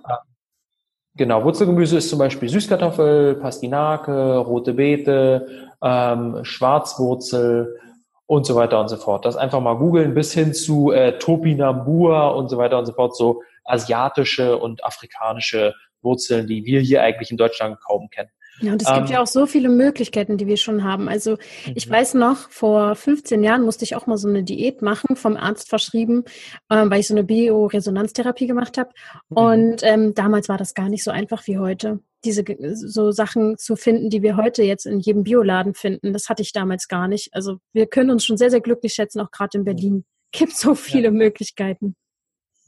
[1.16, 7.80] Genau, Wurzelgemüse ist zum Beispiel Süßkartoffel, Pastinake, rote Beete, ähm, Schwarzwurzel
[8.26, 9.24] und so weiter und so fort.
[9.24, 13.16] Das einfach mal googeln bis hin zu äh, Topinambur und so weiter und so fort,
[13.16, 18.30] so asiatische und afrikanische Wurzeln, die wir hier eigentlich in Deutschland kaum kennen.
[18.60, 21.08] Ja, und es gibt ähm, ja auch so viele Möglichkeiten, die wir schon haben.
[21.08, 21.36] Also
[21.74, 21.92] ich mhm.
[21.92, 25.68] weiß noch, vor 15 Jahren musste ich auch mal so eine Diät machen, vom Arzt
[25.68, 26.24] verschrieben,
[26.68, 28.90] äh, weil ich so eine Bioresonanztherapie gemacht habe.
[29.28, 29.36] Mhm.
[29.36, 32.44] Und ähm, damals war das gar nicht so einfach wie heute, diese
[32.74, 36.12] so Sachen zu finden, die wir heute jetzt in jedem Bioladen finden.
[36.12, 37.32] Das hatte ich damals gar nicht.
[37.32, 40.04] Also wir können uns schon sehr, sehr glücklich schätzen, auch gerade in Berlin.
[40.32, 41.10] Gibt so viele ja.
[41.10, 41.94] Möglichkeiten.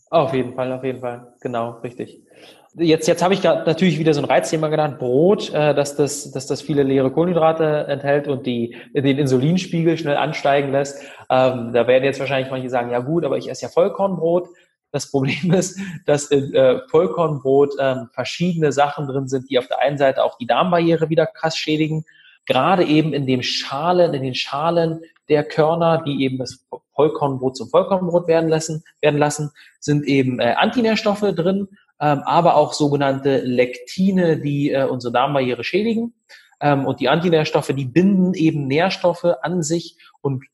[0.09, 1.35] Auf jeden Fall, auf jeden Fall.
[1.41, 2.23] Genau, richtig.
[2.75, 6.31] Jetzt, jetzt habe ich gerade natürlich wieder so ein Reizthema genannt, Brot, äh, dass, das,
[6.31, 11.03] dass das viele leere Kohlenhydrate enthält und die, den Insulinspiegel schnell ansteigen lässt.
[11.29, 14.49] Ähm, da werden jetzt wahrscheinlich manche sagen, ja gut, aber ich esse ja Vollkornbrot.
[14.93, 19.81] Das Problem ist, dass in äh, Vollkornbrot ähm, verschiedene Sachen drin sind, die auf der
[19.81, 22.05] einen Seite auch die Darmbarriere wieder krass schädigen.
[22.47, 27.69] Gerade eben in den Schalen, in den Schalen der Körner, die eben das Vollkornbrot zum
[27.69, 31.69] Vollkornbrot werden lassen, werden lassen sind eben äh, Antinährstoffe drin
[32.05, 36.15] aber auch sogenannte Lektine, die äh, unsere Darmbarriere schädigen.
[36.61, 40.45] Ähm, und die Antinährstoffe, die binden eben Nährstoffe an sich und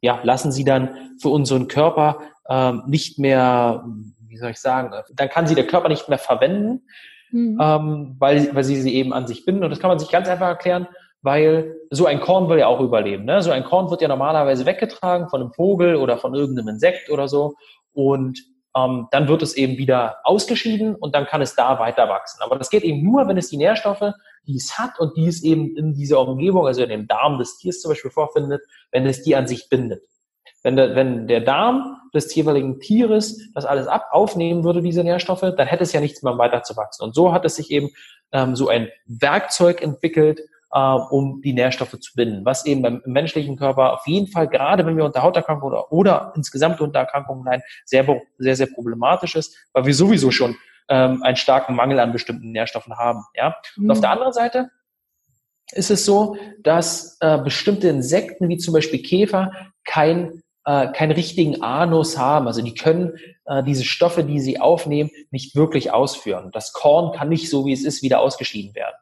[0.00, 3.84] ja, lassen sie dann für unseren Körper ähm, nicht mehr,
[4.26, 6.82] wie soll ich sagen, dann kann sie der Körper nicht mehr verwenden,
[7.30, 7.58] mhm.
[7.60, 9.64] ähm, weil, weil sie sie eben an sich binden.
[9.64, 10.88] Und das kann man sich ganz einfach erklären,
[11.22, 13.24] weil so ein Korn will ja auch überleben.
[13.24, 13.40] Ne?
[13.40, 17.28] So ein Korn wird ja normalerweise weggetragen von einem Vogel oder von irgendeinem Insekt oder
[17.28, 17.54] so.
[17.94, 18.42] Und
[18.76, 22.42] ähm, dann wird es eben wieder ausgeschieden und dann kann es da weiter wachsen.
[22.42, 24.12] Aber das geht eben nur, wenn es die Nährstoffe,
[24.46, 27.58] die es hat und die es eben in dieser Umgebung, also in dem Darm des
[27.58, 30.02] Tiers zum Beispiel vorfindet, wenn es die an sich bindet.
[30.62, 35.40] Wenn der, wenn der Darm des jeweiligen Tieres das alles ab aufnehmen würde, diese Nährstoffe,
[35.40, 37.04] dann hätte es ja nichts mehr weiter zu wachsen.
[37.04, 37.90] Und so hat es sich eben
[38.32, 40.40] ähm, so ein Werkzeug entwickelt,
[40.74, 44.84] äh, um die Nährstoffe zu binden, was eben beim menschlichen Körper auf jeden Fall, gerade
[44.84, 48.04] wenn wir unter Hauterkrankungen oder, oder insgesamt unter Erkrankungen leiden, sehr,
[48.38, 50.56] sehr, sehr problematisch ist, weil wir sowieso schon
[50.88, 53.24] ähm, einen starken Mangel an bestimmten Nährstoffen haben.
[53.34, 53.56] Ja?
[53.76, 53.90] Und mhm.
[53.92, 54.70] auf der anderen Seite
[55.72, 59.52] ist es so, dass äh, bestimmte Insekten, wie zum Beispiel Käfer,
[59.84, 62.48] kein, äh, keinen richtigen Anus haben.
[62.48, 63.12] Also die können
[63.46, 66.50] äh, diese Stoffe, die sie aufnehmen, nicht wirklich ausführen.
[66.52, 68.96] Das Korn kann nicht so, wie es ist, wieder ausgeschieden werden.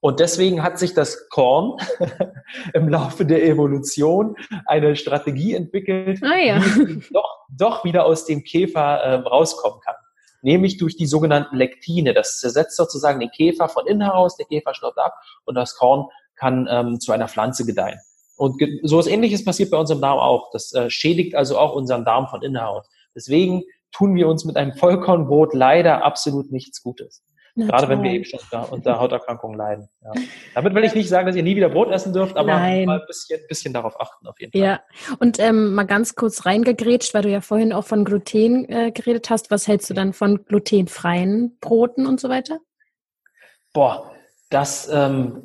[0.00, 1.76] Und deswegen hat sich das Korn
[2.72, 6.62] im Laufe der Evolution eine Strategie entwickelt, ah, ja.
[6.76, 9.96] wie es doch, doch wieder aus dem Käfer äh, rauskommen kann.
[10.40, 12.14] Nämlich durch die sogenannten Lektine.
[12.14, 16.06] Das zersetzt sozusagen den Käfer von innen heraus, der Käfer stirbt ab und das Korn
[16.36, 17.98] kann ähm, zu einer Pflanze gedeihen.
[18.36, 20.52] Und so etwas ähnliches passiert bei unserem Darm auch.
[20.52, 22.88] Das äh, schädigt also auch unseren Darm von innen heraus.
[23.16, 27.24] Deswegen tun wir uns mit einem Vollkornbrot leider absolut nichts Gutes.
[27.58, 27.96] Na, Gerade toll.
[27.96, 29.88] wenn wir eben schon unter, unter Hauterkrankungen leiden.
[30.04, 30.12] Ja.
[30.54, 32.84] Damit will ich nicht sagen, dass ihr nie wieder Brot essen dürft, aber Nein.
[32.84, 34.60] mal ein bisschen, bisschen darauf achten auf jeden Fall.
[34.60, 34.80] Ja,
[35.18, 39.28] und ähm, mal ganz kurz reingegrätscht, weil du ja vorhin auch von Gluten äh, geredet
[39.28, 39.50] hast.
[39.50, 42.60] Was hältst du dann von glutenfreien Broten und so weiter?
[43.72, 44.12] Boah,
[44.50, 45.42] das, ähm,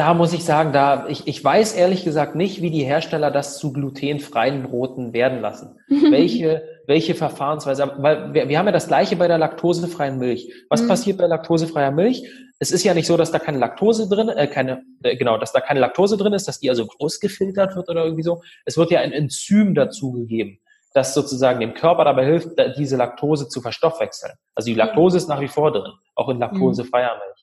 [0.00, 3.58] da muss ich sagen, da ich, ich weiß ehrlich gesagt nicht, wie die Hersteller das
[3.58, 5.78] zu glutenfreien Broten werden lassen.
[6.10, 10.50] welche, welche Verfahrensweise, weil wir, wir haben ja das gleiche bei der laktosefreien Milch.
[10.70, 10.88] Was mhm.
[10.88, 12.26] passiert bei laktosefreier Milch?
[12.58, 15.52] Es ist ja nicht so, dass da keine Laktose drin, äh, keine, äh, genau, dass
[15.52, 18.40] da keine Laktose drin ist, dass die also ausgefiltert wird oder irgendwie so.
[18.64, 20.60] Es wird ja ein Enzym dazugegeben,
[20.94, 24.32] das sozusagen dem Körper dabei hilft, diese Laktose zu verstoffwechseln.
[24.54, 27.39] Also die Laktose ist nach wie vor drin, auch in laktosefreier Milch.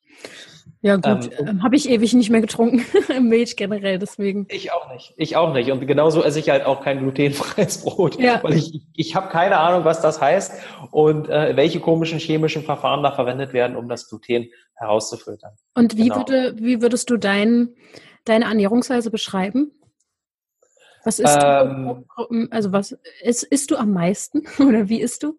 [0.88, 2.86] Ja gut, ähm, ähm habe ich ewig nicht mehr getrunken,
[3.28, 4.46] Milch generell, deswegen.
[4.50, 5.70] Ich auch nicht, ich auch nicht.
[5.70, 8.42] Und genauso esse ich halt auch kein glutenfreies Brot, ja.
[8.42, 10.54] weil ich, ich habe keine Ahnung, was das heißt
[10.92, 15.52] und äh, welche komischen chemischen Verfahren da verwendet werden, um das Gluten herauszufiltern.
[15.76, 16.16] Und wie, genau.
[16.16, 17.76] würde, wie würdest du dein,
[18.24, 19.72] deine Ernährungsweise beschreiben?
[21.04, 22.48] Was isst ähm, du?
[22.50, 25.38] Also was isst, isst du am meisten oder wie isst du?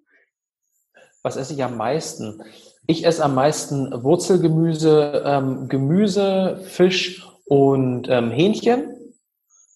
[1.23, 2.43] Was esse ich am meisten?
[2.91, 8.95] Ich esse am meisten Wurzelgemüse, ähm, Gemüse, Fisch und ähm, Hähnchen.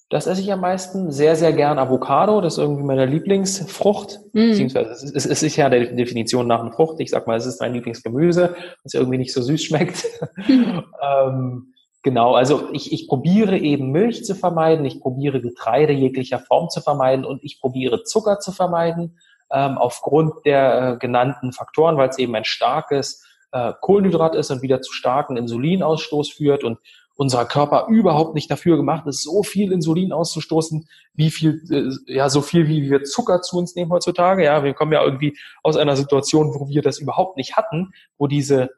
[0.09, 1.13] Das esse ich am meisten.
[1.13, 2.41] Sehr, sehr gern Avocado.
[2.41, 4.19] Das ist irgendwie meine Lieblingsfrucht.
[4.33, 4.49] Mm.
[4.49, 7.01] Beziehungsweise es ist, es ist ja der Definition nach einer Frucht.
[7.01, 10.07] Ich sag mal, es ist mein Lieblingsgemüse, was irgendwie nicht so süß schmeckt.
[10.49, 14.87] ähm, genau, also ich, ich probiere eben Milch zu vermeiden.
[14.87, 19.19] Ich probiere Getreide jeglicher Form zu vermeiden und ich probiere Zucker zu vermeiden
[19.53, 24.63] ähm, aufgrund der äh, genannten Faktoren, weil es eben ein starkes äh, Kohlenhydrat ist und
[24.63, 26.79] wieder zu starken Insulinausstoß führt und
[27.15, 32.29] unser Körper überhaupt nicht dafür gemacht ist, so viel Insulin auszustoßen, wie viel, äh, ja,
[32.29, 34.45] so viel wie wir Zucker zu uns nehmen heutzutage.
[34.45, 38.27] Ja, wir kommen ja irgendwie aus einer Situation, wo wir das überhaupt nicht hatten, wo
[38.27, 38.71] diese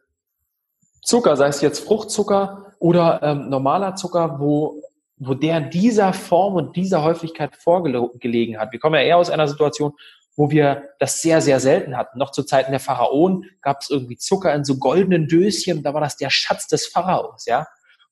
[1.02, 4.80] Zucker, sei es jetzt Fruchtzucker oder ähm, normaler Zucker, wo
[5.16, 8.72] wo der dieser Form und dieser Häufigkeit vorgelegen hat.
[8.72, 9.92] Wir kommen ja eher aus einer Situation,
[10.36, 12.18] wo wir das sehr, sehr selten hatten.
[12.18, 16.00] Noch zu Zeiten der Pharaonen gab es irgendwie Zucker in so goldenen Döschen, da war
[16.00, 17.66] das der Schatz des Pharaos, ja.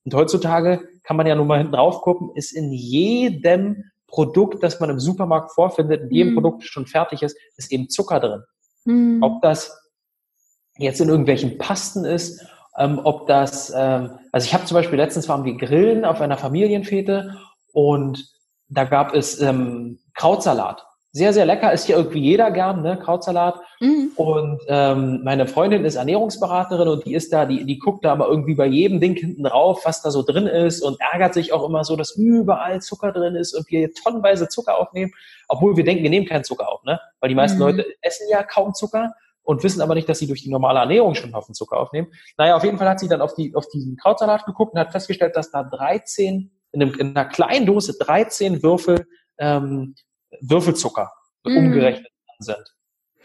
[0.05, 4.79] Und heutzutage kann man ja nur mal hinten drauf gucken, ist in jedem Produkt, das
[4.79, 6.35] man im Supermarkt vorfindet, in jedem mm.
[6.35, 8.43] Produkt schon fertig ist, ist eben Zucker drin.
[8.85, 9.23] Mm.
[9.23, 9.75] Ob das
[10.77, 12.45] jetzt in irgendwelchen Pasten ist,
[12.77, 16.37] ähm, ob das, ähm, also ich habe zum Beispiel letztens waren wir grillen auf einer
[16.37, 17.37] Familienfete
[17.71, 18.27] und
[18.67, 23.61] da gab es ähm, Krautsalat sehr, sehr lecker, ist ja irgendwie jeder gern, ne, Krautsalat.
[23.79, 24.11] Mhm.
[24.15, 28.27] Und ähm, meine Freundin ist Ernährungsberaterin und die ist da, die, die guckt da aber
[28.27, 31.69] irgendwie bei jedem Ding hinten drauf, was da so drin ist und ärgert sich auch
[31.69, 35.11] immer so, dass überall Zucker drin ist und wir tonnenweise Zucker aufnehmen,
[35.47, 36.99] obwohl wir denken, wir nehmen keinen Zucker auf, ne?
[37.19, 37.63] Weil die meisten mhm.
[37.63, 41.13] Leute essen ja kaum Zucker und wissen aber nicht, dass sie durch die normale Ernährung
[41.13, 42.07] schon einen Haufen Zucker aufnehmen.
[42.39, 44.91] Naja, auf jeden Fall hat sie dann auf, die, auf diesen Krautsalat geguckt und hat
[44.91, 49.05] festgestellt, dass da 13, in, einem, in einer kleinen Dose 13 Würfel
[49.37, 49.93] ähm,
[50.41, 51.11] Würfelzucker
[51.43, 51.57] mm.
[51.57, 52.75] umgerechnet sind.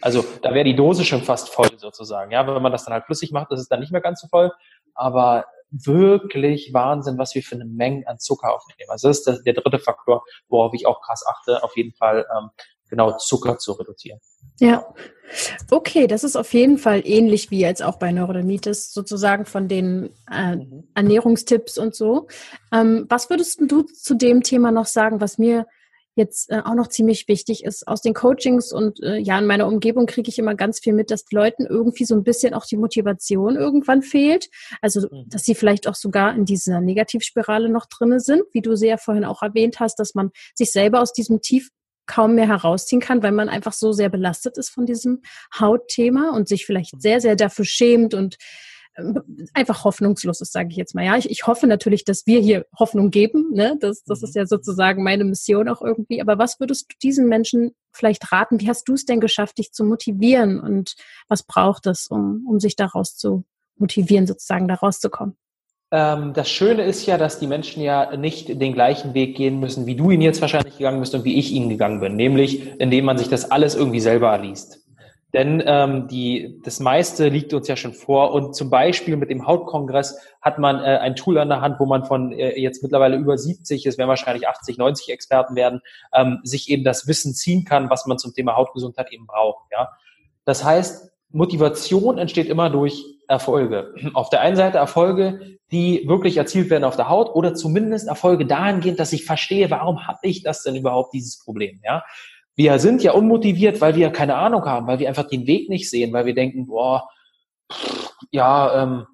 [0.01, 2.31] Also da wäre die Dose schon fast voll sozusagen.
[2.31, 4.27] Ja, wenn man das dann halt flüssig macht, ist es dann nicht mehr ganz so
[4.27, 4.51] voll.
[4.93, 8.89] Aber wirklich Wahnsinn, was wir für eine Menge an Zucker aufnehmen.
[8.89, 12.25] Also das ist der, der dritte Faktor, worauf ich auch krass achte, auf jeden Fall
[12.35, 12.49] ähm,
[12.89, 14.19] genau Zucker zu reduzieren.
[14.59, 14.85] Ja,
[15.71, 20.09] okay, das ist auf jeden Fall ähnlich wie jetzt auch bei Neurodermitis, sozusagen von den
[20.31, 20.87] äh, mhm.
[20.95, 22.27] Ernährungstipps und so.
[22.73, 25.65] Ähm, was würdest du zu dem Thema noch sagen, was mir
[26.15, 27.87] jetzt äh, auch noch ziemlich wichtig ist.
[27.87, 31.11] Aus den Coachings und äh, ja, in meiner Umgebung kriege ich immer ganz viel mit,
[31.11, 34.49] dass Leuten irgendwie so ein bisschen auch die Motivation irgendwann fehlt.
[34.81, 35.25] Also, mhm.
[35.27, 39.25] dass sie vielleicht auch sogar in dieser Negativspirale noch drinne sind, wie du sehr vorhin
[39.25, 41.69] auch erwähnt hast, dass man sich selber aus diesem Tief
[42.05, 45.21] kaum mehr herausziehen kann, weil man einfach so sehr belastet ist von diesem
[45.57, 46.99] Hautthema und sich vielleicht mhm.
[46.99, 48.37] sehr, sehr dafür schämt und
[49.53, 51.05] einfach hoffnungslos ist, sage ich jetzt mal.
[51.05, 53.51] Ja, ich, ich hoffe natürlich, dass wir hier Hoffnung geben.
[53.53, 53.77] Ne?
[53.79, 54.41] Das, das ist mhm.
[54.41, 56.21] ja sozusagen meine Mission auch irgendwie.
[56.21, 58.59] Aber was würdest du diesen Menschen vielleicht raten?
[58.59, 60.59] Wie hast du es denn geschafft, dich zu motivieren?
[60.59, 60.95] Und
[61.27, 63.43] was braucht es, um, um sich daraus zu
[63.77, 65.35] motivieren, sozusagen da rauszukommen?
[65.91, 69.87] ähm, das Schöne ist ja, dass die Menschen ja nicht den gleichen Weg gehen müssen,
[69.87, 73.05] wie du ihn jetzt wahrscheinlich gegangen bist und wie ich ihn gegangen bin, nämlich indem
[73.05, 74.78] man sich das alles irgendwie selber liest.
[75.33, 78.33] Denn ähm, die, das meiste liegt uns ja schon vor.
[78.33, 81.85] Und zum Beispiel mit dem Hautkongress hat man äh, ein Tool an der Hand, wo
[81.85, 85.81] man von äh, jetzt mittlerweile über 70, es werden wahrscheinlich 80, 90 Experten werden,
[86.13, 89.65] ähm, sich eben das Wissen ziehen kann, was man zum Thema Hautgesundheit eben braucht.
[89.71, 89.89] Ja,
[90.45, 93.93] Das heißt, Motivation entsteht immer durch Erfolge.
[94.15, 98.47] Auf der einen Seite Erfolge, die wirklich erzielt werden auf der Haut oder zumindest Erfolge
[98.47, 101.79] dahingehend, dass ich verstehe, warum habe ich das denn überhaupt, dieses Problem.
[101.83, 102.03] Ja,
[102.59, 105.89] wir sind ja unmotiviert, weil wir keine Ahnung haben, weil wir einfach den Weg nicht
[105.89, 107.07] sehen, weil wir denken, boah,
[108.31, 109.07] ja, ähm,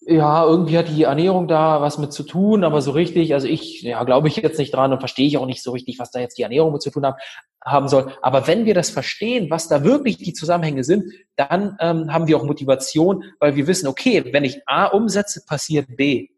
[0.00, 3.82] ja, irgendwie hat die Ernährung da was mit zu tun, aber so richtig, also ich,
[3.82, 6.20] ja, glaube ich jetzt nicht dran und verstehe ich auch nicht so richtig, was da
[6.20, 7.18] jetzt die Ernährung mit zu tun haben,
[7.62, 8.10] haben soll.
[8.22, 12.38] Aber wenn wir das verstehen, was da wirklich die Zusammenhänge sind, dann ähm, haben wir
[12.38, 16.28] auch Motivation, weil wir wissen, okay, wenn ich A umsetze, passiert B.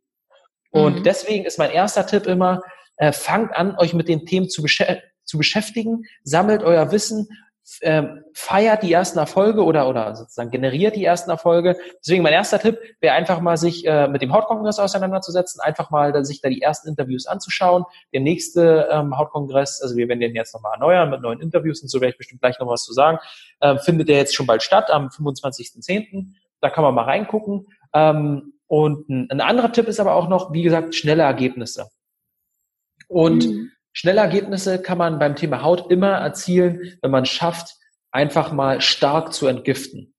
[0.72, 1.02] Und mhm.
[1.04, 2.60] deswegen ist mein erster Tipp immer,
[2.96, 7.28] äh, fangt an, euch mit den Themen zu beschäftigen zu beschäftigen, sammelt euer Wissen,
[7.80, 8.02] äh,
[8.34, 11.76] feiert die ersten Erfolge oder, oder sozusagen generiert die ersten Erfolge.
[12.00, 16.24] Deswegen mein erster Tipp wäre einfach mal sich äh, mit dem Hautkongress auseinanderzusetzen, einfach mal
[16.24, 17.84] sich da die ersten Interviews anzuschauen.
[18.12, 21.88] Der nächste ähm, Hautkongress, also wir werden den jetzt nochmal erneuern mit neuen Interviews und
[21.88, 23.18] so werde ich bestimmt gleich noch was zu sagen,
[23.60, 26.34] äh, findet der jetzt schon bald statt am 25.10.
[26.60, 27.66] Da kann man mal reingucken.
[27.94, 31.88] Ähm, und ein, ein anderer Tipp ist aber auch noch, wie gesagt, schnelle Ergebnisse.
[33.08, 33.70] Und mhm.
[33.94, 37.76] Schnelle Ergebnisse kann man beim Thema Haut immer erzielen, wenn man schafft,
[38.10, 40.14] einfach mal stark zu entgiften.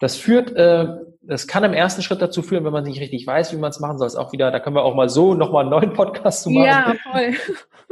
[0.00, 0.88] Das führt, äh,
[1.20, 3.78] das kann im ersten Schritt dazu führen, wenn man nicht richtig weiß, wie man es
[3.78, 6.44] machen soll, ist auch wieder, da können wir auch mal so nochmal einen neuen Podcast
[6.44, 6.66] zu machen.
[6.66, 7.34] Ja, voll.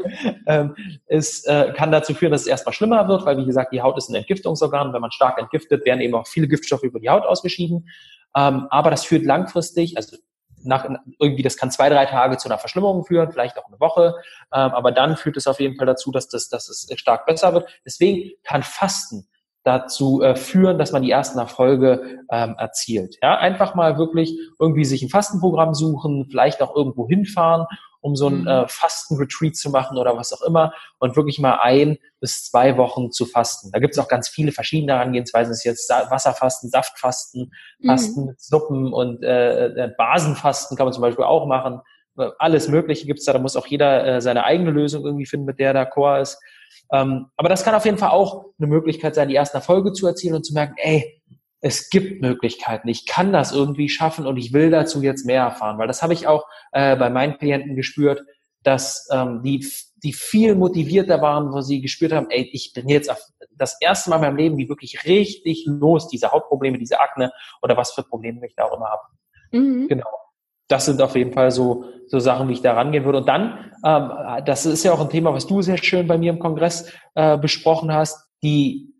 [0.46, 0.74] ähm,
[1.06, 3.98] es äh, kann dazu führen, dass es erstmal schlimmer wird, weil wie gesagt, die Haut
[3.98, 4.94] ist ein Entgiftungsorgan.
[4.94, 7.88] Wenn man stark entgiftet, werden eben auch viele Giftstoffe über die Haut ausgeschieden.
[8.34, 10.16] Ähm, aber das führt langfristig, also
[10.64, 14.14] nach irgendwie, das kann zwei, drei Tage zu einer Verschlimmerung führen, vielleicht auch eine Woche,
[14.52, 17.52] ähm, aber dann führt es auf jeden Fall dazu, dass, das, dass es stark besser
[17.52, 17.68] wird.
[17.84, 19.28] Deswegen kann Fasten
[19.64, 23.16] dazu äh, führen, dass man die ersten Erfolge ähm, erzielt.
[23.22, 27.66] Ja, einfach mal wirklich irgendwie sich ein Fastenprogramm suchen, vielleicht auch irgendwo hinfahren
[28.02, 28.46] um so ein mhm.
[28.46, 33.10] äh, Fastenretreat zu machen oder was auch immer und wirklich mal ein bis zwei Wochen
[33.10, 33.70] zu fasten.
[33.72, 35.50] Da gibt es auch ganz viele verschiedene Herangehensweisen.
[35.50, 37.52] Das ist jetzt Wasserfasten, Saftfasten,
[37.86, 38.26] Fasten mhm.
[38.26, 41.80] mit Suppen und äh, äh, Basenfasten kann man zum Beispiel auch machen.
[42.18, 43.32] Äh, alles Mögliche gibt's da.
[43.32, 46.38] Da muss auch jeder äh, seine eigene Lösung irgendwie finden, mit der der Chor ist.
[46.92, 50.06] Ähm, aber das kann auf jeden Fall auch eine Möglichkeit sein, die ersten Erfolge zu
[50.06, 51.21] erzielen und zu merken, ey,
[51.62, 55.78] es gibt Möglichkeiten, ich kann das irgendwie schaffen und ich will dazu jetzt mehr erfahren,
[55.78, 58.22] weil das habe ich auch äh, bei meinen Klienten gespürt,
[58.64, 59.64] dass ähm, die,
[60.02, 63.10] die viel motivierter waren, wo sie gespürt haben, ey, ich bin jetzt
[63.56, 67.76] das erste Mal in meinem Leben, die wirklich richtig los, diese Hautprobleme, diese Akne oder
[67.76, 69.02] was für Probleme ich da auch immer habe.
[69.52, 69.88] Mhm.
[69.88, 70.08] Genau.
[70.68, 73.18] Das sind auf jeden Fall so, so Sachen, wie ich da rangehen würde.
[73.18, 74.10] Und dann, ähm,
[74.46, 77.36] das ist ja auch ein Thema, was du sehr schön bei mir im Kongress äh,
[77.36, 78.91] besprochen hast, die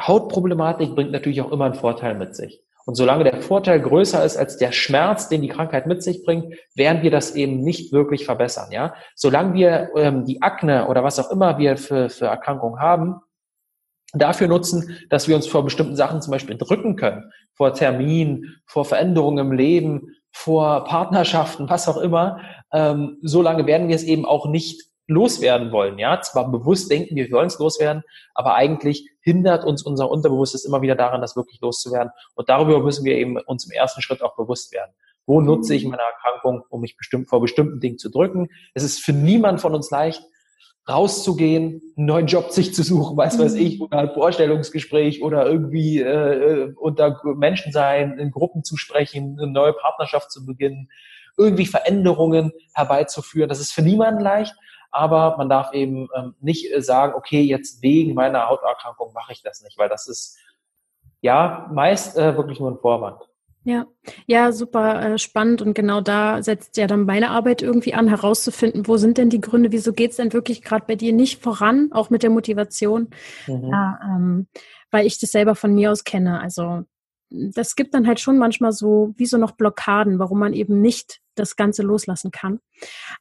[0.00, 2.60] Hautproblematik bringt natürlich auch immer einen Vorteil mit sich.
[2.86, 6.54] Und solange der Vorteil größer ist als der Schmerz, den die Krankheit mit sich bringt,
[6.74, 8.70] werden wir das eben nicht wirklich verbessern.
[8.72, 13.20] Ja, solange wir ähm, die Akne oder was auch immer wir für, für Erkrankungen haben,
[14.12, 18.84] dafür nutzen, dass wir uns vor bestimmten Sachen zum Beispiel drücken können, vor Terminen, vor
[18.84, 22.40] Veränderungen im Leben, vor Partnerschaften, was auch immer,
[22.72, 25.98] ähm, solange werden wir es eben auch nicht loswerden wollen.
[25.98, 28.02] Ja, zwar bewusst denken wir, wir wollen es loswerden,
[28.34, 32.12] aber eigentlich hindert uns unser Unterbewusstes immer wieder daran, das wirklich loszuwerden.
[32.34, 34.92] Und darüber müssen wir eben uns im ersten Schritt auch bewusst werden.
[35.26, 38.48] Wo nutze ich meine Erkrankung, um mich bestimmt vor bestimmten Dingen zu drücken?
[38.74, 40.22] Es ist für niemand von uns leicht,
[40.86, 46.00] rauszugehen, einen neuen Job sich zu suchen, weiß weiß ich, oder ein Vorstellungsgespräch oder irgendwie
[46.00, 50.90] äh, unter Menschen sein, in Gruppen zu sprechen, eine neue Partnerschaft zu beginnen,
[51.38, 53.48] irgendwie Veränderungen herbeizuführen.
[53.48, 54.54] Das ist für niemanden leicht,
[54.94, 59.42] aber man darf eben ähm, nicht äh, sagen, okay, jetzt wegen meiner Hauterkrankung mache ich
[59.42, 60.38] das nicht, weil das ist
[61.20, 63.20] ja meist äh, wirklich nur ein Vorwand.
[63.66, 63.86] Ja,
[64.26, 68.86] ja, super äh, spannend und genau da setzt ja dann meine Arbeit irgendwie an, herauszufinden,
[68.86, 72.10] wo sind denn die Gründe, wieso geht's denn wirklich gerade bei dir nicht voran, auch
[72.10, 73.08] mit der Motivation,
[73.46, 73.68] mhm.
[73.70, 74.48] ja, ähm,
[74.90, 76.40] weil ich das selber von mir aus kenne.
[76.40, 76.84] Also
[77.54, 81.20] das gibt dann halt schon manchmal so wie so noch Blockaden, warum man eben nicht
[81.34, 82.60] das Ganze loslassen kann.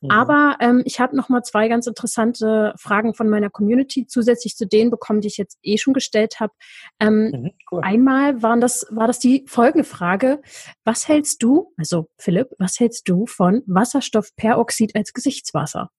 [0.02, 0.12] Mhm.
[0.12, 4.68] Aber ähm, ich habe noch mal zwei ganz interessante Fragen von meiner Community zusätzlich zu
[4.68, 6.54] denen bekommen, die ich jetzt eh schon gestellt habe.
[7.00, 7.82] Ähm, mhm, cool.
[7.84, 10.42] Einmal waren das war das die folgende Frage:
[10.84, 15.90] Was hältst du, also Philipp, was hältst du von Wasserstoffperoxid als Gesichtswasser?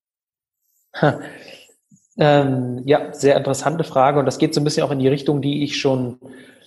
[1.01, 1.19] Ha.
[2.17, 5.41] Ähm, ja, sehr interessante Frage und das geht so ein bisschen auch in die Richtung,
[5.41, 6.17] die ich schon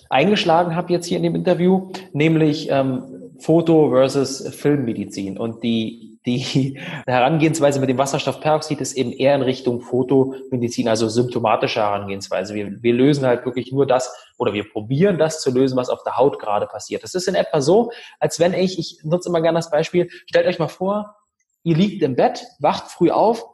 [0.09, 5.39] eingeschlagen habe jetzt hier in dem Interview, nämlich ähm, Foto versus Filmmedizin.
[5.39, 11.81] Und die, die Herangehensweise mit dem Wasserstoffperoxid ist eben eher in Richtung Fotomedizin, also symptomatische
[11.81, 12.55] Herangehensweise.
[12.55, 16.03] Wir, wir lösen halt wirklich nur das oder wir probieren das zu lösen, was auf
[16.05, 17.03] der Haut gerade passiert.
[17.03, 20.47] Das ist in etwa so, als wenn ich, ich nutze immer gerne das Beispiel, stellt
[20.47, 21.17] euch mal vor,
[21.63, 23.45] ihr liegt im Bett, wacht früh auf,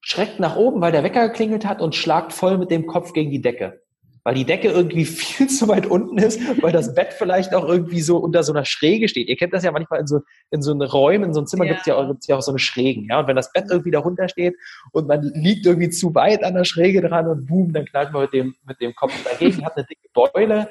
[0.00, 3.30] schreckt nach oben, weil der Wecker geklingelt hat und schlagt voll mit dem Kopf gegen
[3.30, 3.80] die Decke
[4.28, 8.02] weil die Decke irgendwie viel zu weit unten ist, weil das Bett vielleicht auch irgendwie
[8.02, 9.26] so unter so einer Schräge steht.
[9.26, 10.20] Ihr kennt das ja manchmal in so,
[10.50, 11.72] in so einen Räumen, in so einem Zimmer ja.
[11.72, 13.06] gibt es ja, gibt's ja auch so eine Schrägen.
[13.08, 13.20] Ja?
[13.20, 14.54] Und wenn das Bett irgendwie darunter steht
[14.92, 18.20] und man liegt irgendwie zu weit an der Schräge dran und boom, dann knallt man
[18.20, 20.68] mit dem, mit dem Kopf dagegen, hat eine dicke Beule,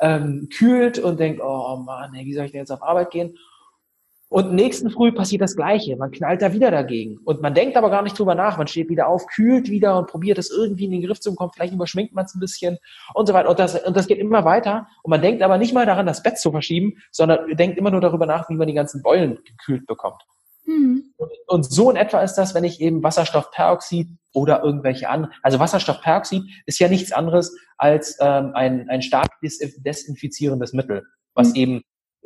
[0.00, 3.36] ähm, kühlt und denkt, oh Mann, ey, wie soll ich denn jetzt auf Arbeit gehen?
[4.30, 5.96] Und nächsten Früh passiert das Gleiche.
[5.96, 7.18] Man knallt da wieder dagegen.
[7.24, 8.58] Und man denkt aber gar nicht drüber nach.
[8.58, 11.50] Man steht wieder auf, kühlt wieder und probiert es irgendwie in den Griff zu bekommen.
[11.52, 12.78] Vielleicht überschminkt man es ein bisschen
[13.12, 13.50] und so weiter.
[13.50, 14.86] Und das, und das geht immer weiter.
[15.02, 18.00] Und man denkt aber nicht mal daran, das Bett zu verschieben, sondern denkt immer nur
[18.00, 20.22] darüber nach, wie man die ganzen Beulen gekühlt bekommt.
[20.64, 21.12] Mhm.
[21.16, 25.58] Und, und so in etwa ist das, wenn ich eben Wasserstoffperoxid oder irgendwelche anderen, also
[25.58, 31.02] Wasserstoffperoxid ist ja nichts anderes als ähm, ein, ein stark desinfizierendes Mittel,
[31.34, 31.56] was mhm.
[31.56, 31.82] eben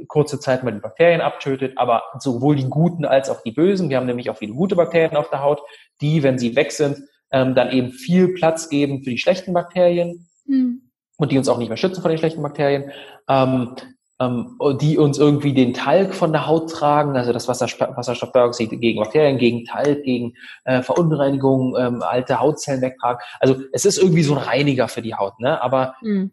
[0.08, 3.90] kurze Zeit mal die Bakterien abtötet, aber sowohl die guten als auch die bösen.
[3.90, 5.60] Wir haben nämlich auch viele gute Bakterien auf der Haut,
[6.00, 6.98] die, wenn sie weg sind,
[7.30, 10.90] ähm, dann eben viel Platz geben für die schlechten Bakterien mhm.
[11.16, 12.90] und die uns auch nicht mehr schützen vor den schlechten Bakterien.
[13.28, 13.76] Ähm,
[14.20, 19.38] ähm, die uns irgendwie den Talg von der Haut tragen, also das Wasserstoffperoxid gegen Bakterien,
[19.38, 20.34] gegen Talg, gegen
[20.64, 23.20] äh, Verunreinigungen, ähm, alte Hautzellen wegtragen.
[23.40, 25.60] Also es ist irgendwie so ein Reiniger für die Haut, ne?
[25.60, 26.30] Aber mhm.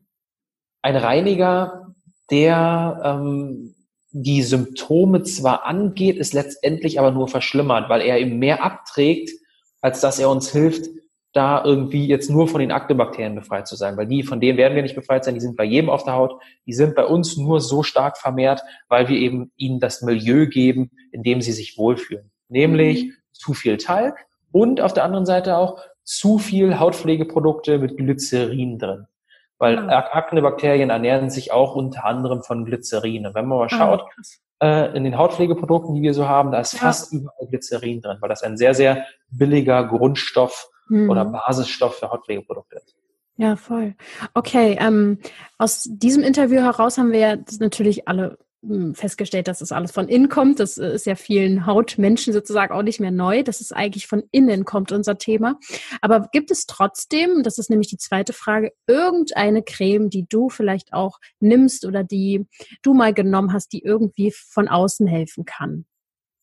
[0.83, 1.90] ein Reiniger
[2.31, 3.75] der ähm,
[4.11, 9.31] die Symptome zwar angeht, es letztendlich aber nur verschlimmert, weil er eben mehr abträgt,
[9.79, 10.89] als dass er uns hilft,
[11.33, 14.75] da irgendwie jetzt nur von den Aktebakterien befreit zu sein, weil die, von denen werden
[14.75, 17.37] wir nicht befreit sein, die sind bei jedem auf der Haut, die sind bei uns
[17.37, 21.77] nur so stark vermehrt, weil wir eben ihnen das Milieu geben, in dem sie sich
[21.77, 22.31] wohlfühlen.
[22.49, 23.13] Nämlich mhm.
[23.31, 24.17] zu viel Talg
[24.51, 29.07] und auf der anderen Seite auch zu viel Hautpflegeprodukte mit Glycerin drin
[29.61, 30.09] weil ah.
[30.11, 33.27] Aknebakterien ernähren sich auch unter anderem von Glycerin.
[33.27, 34.03] Und wenn man mal ah, schaut,
[34.59, 36.79] ah, äh, in den Hautpflegeprodukten, die wir so haben, da ist ja.
[36.79, 41.09] fast überall Glycerin drin, weil das ein sehr, sehr billiger Grundstoff mhm.
[41.11, 42.95] oder Basisstoff für Hautpflegeprodukte ist.
[43.37, 43.95] Ja, voll.
[44.33, 45.19] Okay, ähm,
[45.57, 48.37] aus diesem Interview heraus haben wir ja natürlich alle hm,
[48.93, 50.59] festgestellt, dass das alles von innen kommt.
[50.59, 54.23] Das äh, ist ja vielen Hautmenschen sozusagen auch nicht mehr neu, dass es eigentlich von
[54.31, 55.57] innen kommt, unser Thema.
[56.01, 60.93] Aber gibt es trotzdem, das ist nämlich die zweite Frage, irgendeine Creme, die du vielleicht
[60.93, 62.45] auch nimmst oder die
[62.83, 65.85] du mal genommen hast, die irgendwie von außen helfen kann?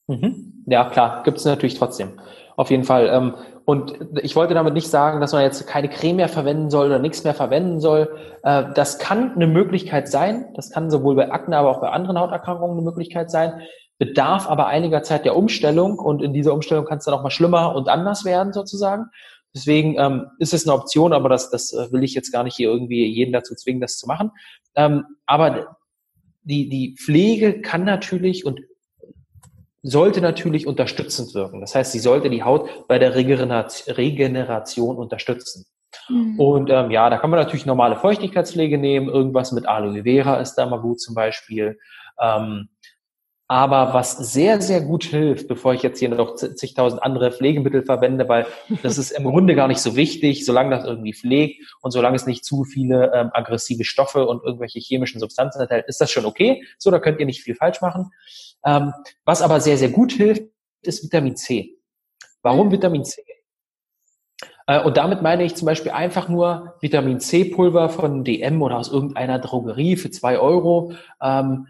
[0.09, 0.65] Mhm.
[0.67, 2.21] Ja, klar, gibt es natürlich trotzdem.
[2.57, 3.09] Auf jeden Fall.
[3.13, 3.35] Ähm,
[3.65, 6.99] und ich wollte damit nicht sagen, dass man jetzt keine Creme mehr verwenden soll oder
[6.99, 8.17] nichts mehr verwenden soll.
[8.43, 10.47] Äh, das kann eine Möglichkeit sein.
[10.57, 13.61] Das kann sowohl bei Akne, aber auch bei anderen Hauterkrankungen eine Möglichkeit sein.
[13.99, 17.31] Bedarf aber einiger Zeit der Umstellung und in dieser Umstellung kann es dann auch mal
[17.31, 19.07] schlimmer und anders werden sozusagen.
[19.55, 22.57] Deswegen ähm, ist es eine Option, aber das, das äh, will ich jetzt gar nicht
[22.57, 24.31] hier irgendwie jeden dazu zwingen, das zu machen.
[24.75, 25.77] Ähm, aber
[26.43, 28.61] die, die Pflege kann natürlich und
[29.83, 31.61] sollte natürlich unterstützend wirken.
[31.61, 35.67] Das heißt, sie sollte die Haut bei der Regeneration unterstützen.
[36.09, 36.39] Mhm.
[36.39, 39.09] Und ähm, ja, da kann man natürlich normale Feuchtigkeitspflege nehmen.
[39.09, 41.79] Irgendwas mit Aloe Vera ist da mal gut zum Beispiel.
[42.21, 42.69] Ähm,
[43.51, 48.29] aber was sehr, sehr gut hilft, bevor ich jetzt hier noch zigtausend andere Pflegemittel verwende,
[48.29, 48.47] weil
[48.83, 52.27] das ist im Grunde gar nicht so wichtig, solange das irgendwie pflegt und solange es
[52.27, 56.63] nicht zu viele ähm, aggressive Stoffe und irgendwelche chemischen Substanzen enthält, ist das schon okay.
[56.77, 58.11] So, da könnt ihr nicht viel falsch machen.
[58.67, 58.93] Ähm,
[59.25, 60.43] was aber sehr, sehr gut hilft,
[60.83, 61.79] ist Vitamin C.
[62.43, 62.71] Warum.
[62.71, 63.23] Vitamin C?
[64.67, 68.93] Äh, und damit meine ich zum Beispiel einfach nur Vitamin C-Pulver von DM oder aus
[68.93, 70.93] irgendeiner Drogerie für zwei Euro.
[71.23, 71.67] Ähm,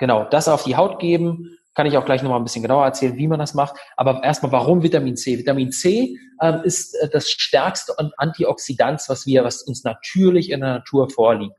[0.00, 1.56] genau, das auf die Haut geben.
[1.76, 3.76] Kann ich auch gleich nochmal ein bisschen genauer erzählen, wie man das macht.
[3.96, 5.38] Aber erstmal, warum Vitamin C?
[5.38, 10.70] Vitamin C ähm, ist äh, das stärkste Antioxidant, was wir, was uns natürlich in der
[10.70, 11.54] Natur vorliegt.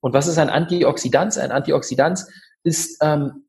[0.00, 1.38] Und was ist ein Antioxidant?
[1.38, 2.24] Ein Antioxidant
[2.64, 3.44] ist ähm,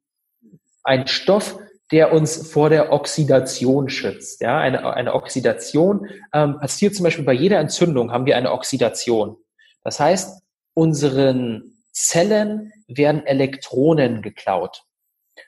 [0.83, 1.57] ein Stoff,
[1.91, 4.41] der uns vor der Oxidation schützt.
[4.41, 9.35] Ja, eine, eine Oxidation ähm, passiert zum Beispiel bei jeder Entzündung haben wir eine Oxidation.
[9.83, 10.41] Das heißt,
[10.73, 14.83] unseren Zellen werden Elektronen geklaut.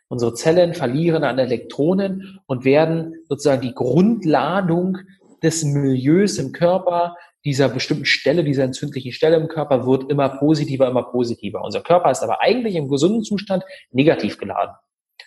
[0.07, 4.97] Unsere Zellen verlieren an Elektronen und werden sozusagen die Grundladung
[5.41, 7.15] des Milieus im Körper,
[7.45, 11.61] dieser bestimmten Stelle, dieser entzündlichen Stelle im Körper wird immer positiver, immer positiver.
[11.61, 14.73] Unser Körper ist aber eigentlich im gesunden Zustand negativ geladen.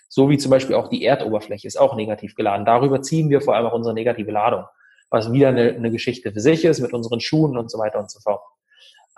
[0.09, 2.65] So wie zum Beispiel auch die Erdoberfläche ist auch negativ geladen.
[2.65, 4.65] Darüber ziehen wir vor allem auch unsere negative Ladung,
[5.11, 8.11] was wieder eine, eine Geschichte für sich ist mit unseren Schuhen und so weiter und
[8.11, 8.41] so fort.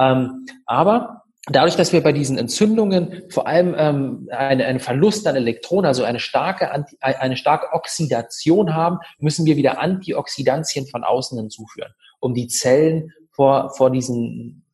[0.01, 5.37] Ähm, aber dadurch, dass wir bei diesen Entzündungen vor allem ähm, eine, einen Verlust an
[5.37, 11.39] Elektronen, also eine starke, Anti, eine starke Oxidation haben, müssen wir wieder Antioxidantien von außen
[11.39, 14.65] hinzuführen, um die Zellen vor, vor, diesen,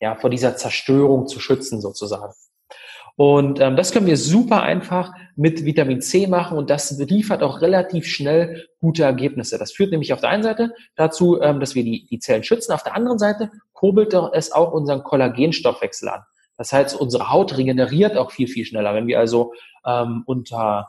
[0.00, 2.32] ja, vor dieser Zerstörung zu schützen sozusagen.
[3.16, 7.60] Und ähm, das können wir super einfach mit Vitamin C machen und das liefert auch
[7.60, 9.58] relativ schnell gute Ergebnisse.
[9.58, 12.72] Das führt nämlich auf der einen Seite dazu, ähm, dass wir die, die Zellen schützen,
[12.72, 13.50] auf der anderen Seite
[13.82, 16.22] kurbelt es auch unseren Kollagenstoffwechsel an.
[16.56, 18.94] Das heißt, unsere Haut regeneriert auch viel, viel schneller.
[18.94, 19.54] Wenn wir also
[19.84, 20.86] ähm, unter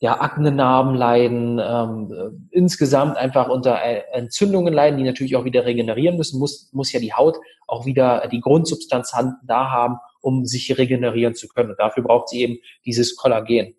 [0.00, 6.16] ja, Aknenarben leiden, ähm, äh, insgesamt einfach unter Entzündungen leiden, die natürlich auch wieder regenerieren
[6.16, 7.36] müssen, muss, muss ja die Haut
[7.66, 11.72] auch wieder die Grundsubstanz da haben, um sich regenerieren zu können.
[11.72, 13.74] Und dafür braucht sie eben dieses Kollagen.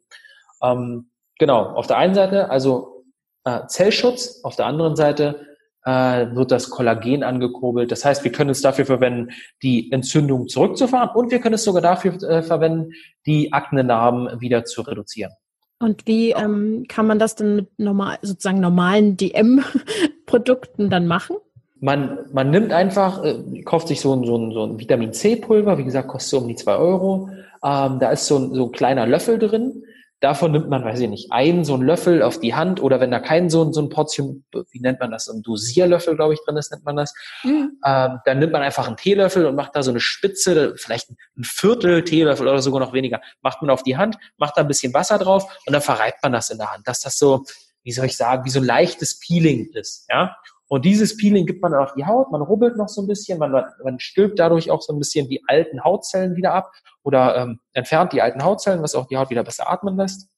[0.62, 1.10] Ähm,
[1.40, 3.06] genau, auf der einen Seite also
[3.44, 5.49] äh, Zellschutz, auf der anderen Seite
[5.90, 7.92] äh, wird das Kollagen angekurbelt.
[7.92, 9.30] Das heißt, wir können es dafür verwenden,
[9.64, 12.92] die Entzündung zurückzufahren und wir können es sogar dafür äh, verwenden,
[13.26, 15.32] die Aknenarben wieder zu reduzieren.
[15.80, 21.38] Und wie ähm, kann man das dann mit normal, sozusagen normalen DM-Produkten dann machen?
[21.80, 25.78] Man, man nimmt einfach, äh, kauft sich so ein, so ein, so ein Vitamin C-Pulver,
[25.78, 27.30] wie gesagt, kostet so um die zwei Euro.
[27.64, 29.84] Ähm, da ist so ein, so ein kleiner Löffel drin.
[30.22, 33.12] Davon nimmt man, weiß ich nicht, einen so einen Löffel auf die Hand oder wenn
[33.12, 36.42] da kein so, so ein Portion, wie nennt man das, so ein Dosierlöffel, glaube ich,
[36.46, 37.14] drin ist, nennt man das,
[37.44, 37.80] mhm.
[37.86, 41.44] ähm, dann nimmt man einfach einen Teelöffel und macht da so eine Spitze, vielleicht ein
[41.44, 44.94] Viertel Teelöffel oder sogar noch weniger, macht man auf die Hand, macht da ein bisschen
[44.94, 47.46] Wasser drauf und dann verreibt man das in der Hand, dass das so,
[47.84, 50.36] wie soll ich sagen, wie so ein leichtes Peeling ist, ja.
[50.70, 53.52] Und dieses Peeling gibt man auf die Haut, man rubbelt noch so ein bisschen, man,
[53.84, 56.72] man stülpt dadurch auch so ein bisschen die alten Hautzellen wieder ab
[57.04, 60.30] oder ähm, entfernt die alten Hautzellen, was auch die Haut wieder besser atmen lässt.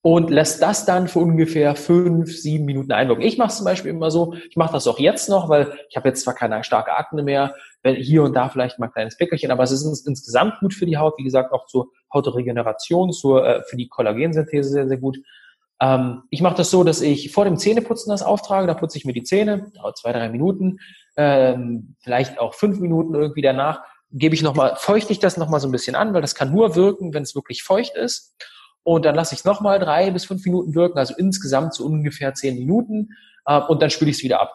[0.00, 3.24] Und lässt das dann für ungefähr fünf, sieben Minuten einwirken.
[3.24, 5.96] Ich mache es zum Beispiel immer so, ich mache das auch jetzt noch, weil ich
[5.96, 9.18] habe jetzt zwar keine starke Akne mehr, wenn hier und da vielleicht mal ein kleines
[9.18, 13.46] Pickelchen, aber es ist insgesamt gut für die Haut, wie gesagt, auch zur Hautregeneration, zur,
[13.46, 15.18] äh, für die Kollagensynthese sehr, sehr gut.
[15.80, 19.04] Ähm, ich mache das so, dass ich vor dem Zähneputzen das auftrage, da putze ich
[19.04, 20.78] mir die Zähne, dauert zwei, drei Minuten,
[21.16, 25.68] ähm, vielleicht auch fünf Minuten irgendwie danach, gebe ich nochmal, feuchte ich das nochmal so
[25.68, 28.34] ein bisschen an, weil das kann nur wirken, wenn es wirklich feucht ist.
[28.82, 32.32] Und dann lasse ich es nochmal drei bis fünf Minuten wirken, also insgesamt so ungefähr
[32.34, 33.10] zehn Minuten.
[33.44, 34.52] Äh, und dann spüle ich es wieder ab.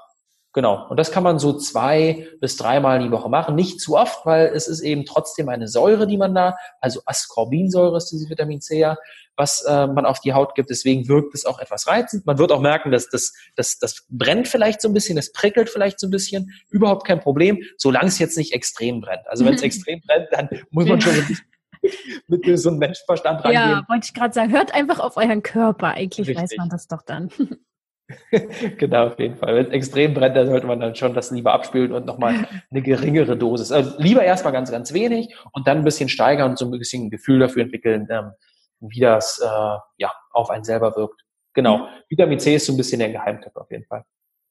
[0.53, 0.87] Genau.
[0.87, 3.55] Und das kann man so zwei bis dreimal die Woche machen.
[3.55, 7.97] Nicht zu oft, weil es ist eben trotzdem eine Säure, die man da, also Ascorbinsäure
[7.97, 8.97] ist diese Vitamin C ja,
[9.35, 10.69] was äh, man auf die Haut gibt.
[10.69, 12.27] Deswegen wirkt es auch etwas reizend.
[12.27, 15.71] Man wird auch merken, dass das, das, das brennt vielleicht so ein bisschen, es prickelt
[15.71, 16.53] vielleicht so ein bisschen.
[16.69, 19.27] Überhaupt kein Problem, solange es jetzt nicht extrem brennt.
[19.27, 21.15] Also wenn es extrem brennt, dann muss man schon
[22.27, 23.59] mit, mit so einem Menschenverstand rangehen.
[23.59, 25.87] Ja, wollte ich gerade sagen, hört einfach auf euren Körper.
[25.87, 26.37] Eigentlich Richtig.
[26.37, 27.31] weiß man das doch dann.
[28.77, 29.55] genau, auf jeden Fall.
[29.55, 32.81] Wenn es extrem brennt, dann sollte man dann schon das lieber abspülen und nochmal eine
[32.81, 33.71] geringere Dosis.
[33.71, 37.05] Also lieber erstmal ganz, ganz wenig und dann ein bisschen steigern und so ein bisschen
[37.05, 38.31] ein Gefühl dafür entwickeln, ähm,
[38.79, 41.21] wie das äh, ja auf einen selber wirkt.
[41.53, 41.77] Genau.
[41.77, 41.87] Mhm.
[42.09, 44.03] Vitamin C ist so ein bisschen der Geheimtipp auf jeden Fall.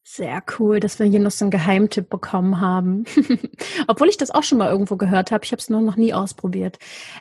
[0.05, 3.05] Sehr cool, dass wir hier noch so einen Geheimtipp bekommen haben.
[3.87, 5.45] Obwohl ich das auch schon mal irgendwo gehört habe.
[5.45, 6.79] Ich habe es nur noch nie ausprobiert.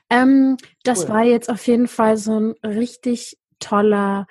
[0.10, 1.10] Ähm, das cool.
[1.10, 4.26] war jetzt auf jeden Fall so ein richtig toller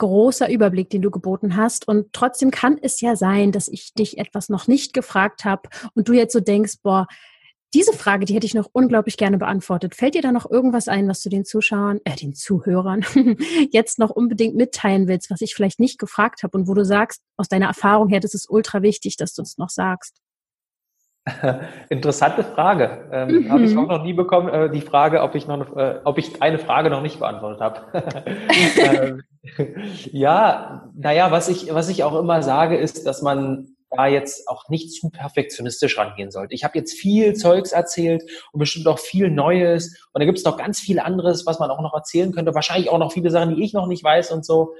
[0.00, 1.86] großer Überblick, den du geboten hast.
[1.86, 6.08] Und trotzdem kann es ja sein, dass ich dich etwas noch nicht gefragt habe und
[6.08, 7.06] du jetzt so denkst, boah,
[7.72, 9.94] diese Frage, die hätte ich noch unglaublich gerne beantwortet.
[9.94, 13.04] Fällt dir da noch irgendwas ein, was du den Zuschauern, äh, den Zuhörern
[13.70, 17.22] jetzt noch unbedingt mitteilen willst, was ich vielleicht nicht gefragt habe und wo du sagst,
[17.36, 20.20] aus deiner Erfahrung her, das ist ultra wichtig, dass du uns noch sagst?
[21.90, 23.08] Interessante Frage.
[23.12, 23.50] Ähm, mhm.
[23.50, 26.42] Habe ich auch noch nie bekommen, äh, die Frage, ob ich noch, äh, ob ich
[26.42, 27.80] eine Frage noch nicht beantwortet habe.
[28.78, 29.22] ähm,
[30.12, 34.68] ja, naja, was ich, was ich auch immer sage, ist, dass man da jetzt auch
[34.68, 36.54] nicht zu perfektionistisch rangehen sollte.
[36.54, 40.08] Ich habe jetzt viel Zeugs erzählt und bestimmt auch viel Neues.
[40.12, 42.54] Und da gibt es noch ganz viel anderes, was man auch noch erzählen könnte.
[42.54, 44.74] Wahrscheinlich auch noch viele Sachen, die ich noch nicht weiß und so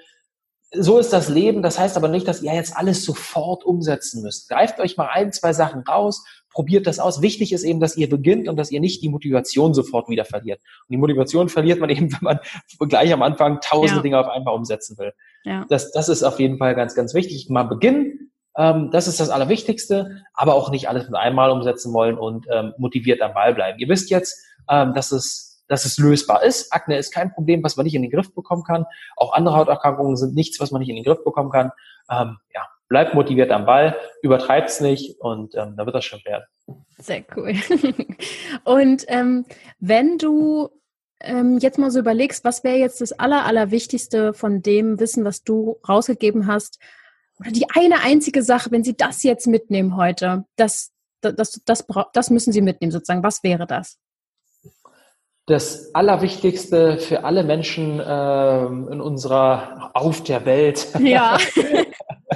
[0.72, 1.62] so ist das Leben.
[1.62, 4.48] Das heißt aber nicht, dass ihr jetzt alles sofort umsetzen müsst.
[4.48, 7.22] Greift euch mal ein, zwei Sachen raus, probiert das aus.
[7.22, 10.60] Wichtig ist eben, dass ihr beginnt und dass ihr nicht die Motivation sofort wieder verliert.
[10.88, 12.38] Und die Motivation verliert man eben, wenn man
[12.88, 14.02] gleich am Anfang tausende ja.
[14.02, 15.12] Dinge auf einmal umsetzen will.
[15.44, 15.66] Ja.
[15.68, 17.48] Das, das ist auf jeden Fall ganz, ganz wichtig.
[17.48, 18.30] Mal beginnen.
[18.56, 22.74] Ähm, das ist das Allerwichtigste, aber auch nicht alles mit einmal umsetzen wollen und ähm,
[22.78, 23.78] motiviert am Ball bleiben.
[23.78, 26.72] Ihr wisst jetzt, ähm, dass es dass es lösbar ist.
[26.72, 28.86] Akne ist kein Problem, was man nicht in den Griff bekommen kann.
[29.16, 31.70] Auch andere Hauterkrankungen sind nichts, was man nicht in den Griff bekommen kann.
[32.10, 36.44] Ähm, ja, bleibt motiviert am Ball, übertreibt's nicht und ähm, da wird das schon werden.
[36.98, 37.54] Sehr cool.
[38.64, 39.46] und ähm,
[39.78, 40.70] wenn du
[41.20, 45.44] ähm, jetzt mal so überlegst, was wäre jetzt das Aller, Allerwichtigste von dem Wissen, was
[45.44, 46.80] du rausgegeben hast,
[47.38, 50.90] oder die eine einzige Sache, wenn sie das jetzt mitnehmen heute, dass
[51.20, 53.22] das, das, das müssen Sie mitnehmen sozusagen.
[53.22, 53.98] Was wäre das?
[55.50, 60.86] Das Allerwichtigste für alle Menschen ähm, in unserer auf der Welt.
[61.00, 61.38] Ja.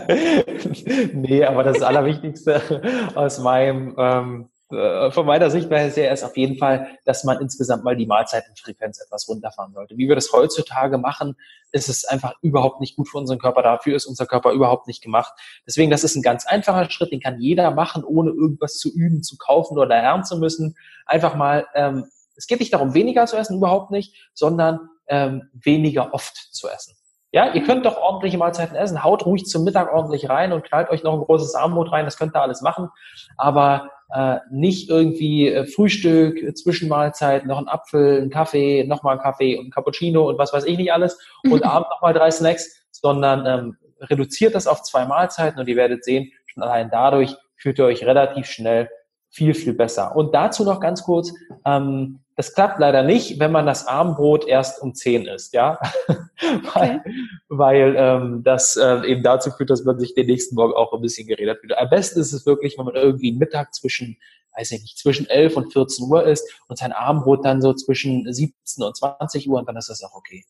[1.12, 2.82] nee, aber das Allerwichtigste
[3.14, 7.84] aus meinem ähm, äh, von meiner Sichtweise her ist auf jeden Fall, dass man insgesamt
[7.84, 9.96] mal die Mahlzeitenfrequenz etwas runterfahren sollte.
[9.96, 11.36] Wie wir das heutzutage machen,
[11.70, 13.62] ist es einfach überhaupt nicht gut für unseren Körper.
[13.62, 15.32] Dafür ist unser Körper überhaupt nicht gemacht.
[15.66, 19.22] Deswegen, das ist ein ganz einfacher Schritt, den kann jeder machen, ohne irgendwas zu üben,
[19.22, 20.76] zu kaufen oder lernen zu müssen.
[21.06, 22.06] Einfach mal ähm,
[22.36, 26.94] es geht nicht darum, weniger zu essen, überhaupt nicht, sondern ähm, weniger oft zu essen.
[27.32, 30.88] Ja, ihr könnt doch ordentliche Mahlzeiten essen, haut ruhig zum Mittag ordentlich rein und knallt
[30.90, 32.90] euch noch ein großes Armbrot rein, das könnt ihr alles machen,
[33.36, 39.22] aber äh, nicht irgendwie äh, Frühstück, äh, Zwischenmahlzeit, noch ein Apfel, ein Kaffee, nochmal ein
[39.22, 41.18] Kaffee und ein Cappuccino und was weiß ich nicht alles
[41.50, 46.04] und abends nochmal drei Snacks, sondern ähm, reduziert das auf zwei Mahlzeiten und ihr werdet
[46.04, 48.88] sehen, schon allein dadurch fühlt ihr euch relativ schnell
[49.34, 50.14] viel, viel besser.
[50.14, 51.32] Und dazu noch ganz kurz,
[51.66, 55.78] ähm, das klappt leider nicht, wenn man das Armbrot erst um 10 isst, ja.
[56.74, 57.00] weil okay.
[57.48, 61.00] weil ähm, das äh, eben dazu führt, dass man sich den nächsten Morgen auch ein
[61.00, 61.76] bisschen geredet fühlt.
[61.76, 64.16] Am besten ist es wirklich, wenn man irgendwie Mittag zwischen,
[64.56, 68.32] weiß ich nicht, zwischen 11 und 14 Uhr isst und sein Armbrot dann so zwischen
[68.32, 70.44] 17 und 20 Uhr und dann ist das auch okay.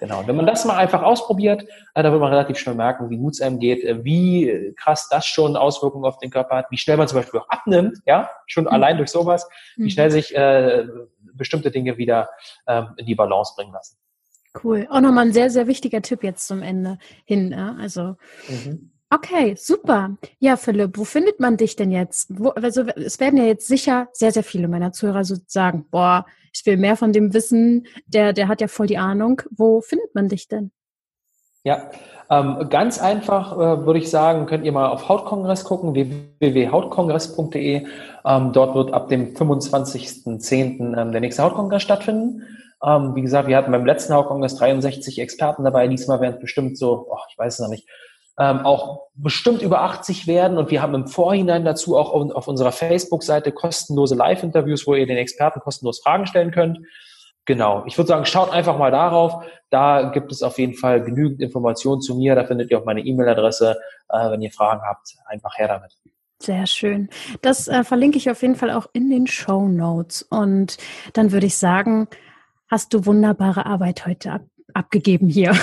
[0.00, 0.20] Genau.
[0.20, 3.18] Und wenn man das mal einfach ausprobiert, äh, da wird man relativ schnell merken, wie
[3.18, 6.78] gut es einem geht, äh, wie krass das schon Auswirkungen auf den Körper hat, wie
[6.78, 8.70] schnell man zum Beispiel auch abnimmt, ja, schon mhm.
[8.70, 9.46] allein durch sowas,
[9.76, 9.90] wie mhm.
[9.90, 10.86] schnell sich äh,
[11.34, 12.30] bestimmte Dinge wieder
[12.66, 13.96] ähm, in die Balance bringen lassen.
[14.64, 14.88] Cool.
[14.90, 17.52] Auch nochmal ein sehr, sehr wichtiger Tipp jetzt zum Ende hin.
[17.52, 17.76] Ja?
[17.78, 18.16] Also
[18.48, 18.90] mhm.
[19.12, 20.16] Okay, super.
[20.38, 22.28] Ja, Philipp, wo findet man dich denn jetzt?
[22.30, 26.26] Wo, also es werden ja jetzt sicher sehr, sehr viele meiner Zuhörer so sagen, boah,
[26.52, 29.42] ich will mehr von dem wissen, der, der hat ja voll die Ahnung.
[29.50, 30.70] Wo findet man dich denn?
[31.64, 31.90] Ja,
[32.30, 37.86] ähm, ganz einfach äh, würde ich sagen, könnt ihr mal auf Hautkongress gucken, www.hautkongress.de.
[38.24, 40.96] Ähm, dort wird ab dem 25.10.
[40.96, 42.44] Ähm, der nächste Hautkongress stattfinden.
[42.82, 45.88] Ähm, wie gesagt, wir hatten beim letzten Hautkongress 63 Experten dabei.
[45.88, 47.88] Diesmal werden es bestimmt so, oh, ich weiß es noch nicht,
[48.38, 50.58] ähm, auch bestimmt über 80 werden.
[50.58, 55.06] Und wir haben im Vorhinein dazu auch auf, auf unserer Facebook-Seite kostenlose Live-Interviews, wo ihr
[55.06, 56.78] den Experten kostenlos Fragen stellen könnt.
[57.46, 57.84] Genau.
[57.86, 59.44] Ich würde sagen, schaut einfach mal darauf.
[59.70, 62.34] Da gibt es auf jeden Fall genügend Informationen zu mir.
[62.34, 63.78] Da findet ihr auch meine E-Mail-Adresse.
[64.08, 65.96] Äh, wenn ihr Fragen habt, einfach her damit.
[66.42, 67.10] Sehr schön.
[67.42, 70.22] Das äh, verlinke ich auf jeden Fall auch in den Show Notes.
[70.22, 70.78] Und
[71.12, 72.08] dann würde ich sagen,
[72.68, 74.42] hast du wunderbare Arbeit heute ab
[74.74, 75.50] abgegeben hier.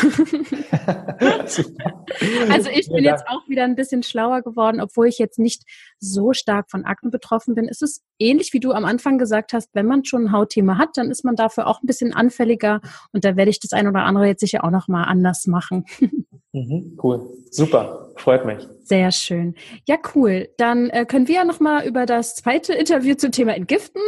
[2.50, 5.64] also ich bin jetzt auch wieder ein bisschen schlauer geworden, obwohl ich jetzt nicht
[6.00, 7.68] so stark von Akne betroffen bin.
[7.68, 10.90] Es ist ähnlich, wie du am Anfang gesagt hast, wenn man schon ein Hautthema hat,
[10.96, 12.82] dann ist man dafür auch ein bisschen anfälliger
[13.12, 15.86] und da werde ich das ein oder andere jetzt sicher auch nochmal anders machen.
[16.54, 18.66] Mhm, cool, super, freut mich.
[18.84, 19.54] Sehr schön.
[19.86, 20.48] Ja, cool.
[20.58, 24.02] Dann äh, können wir ja nochmal über das zweite Interview zum Thema Entgiften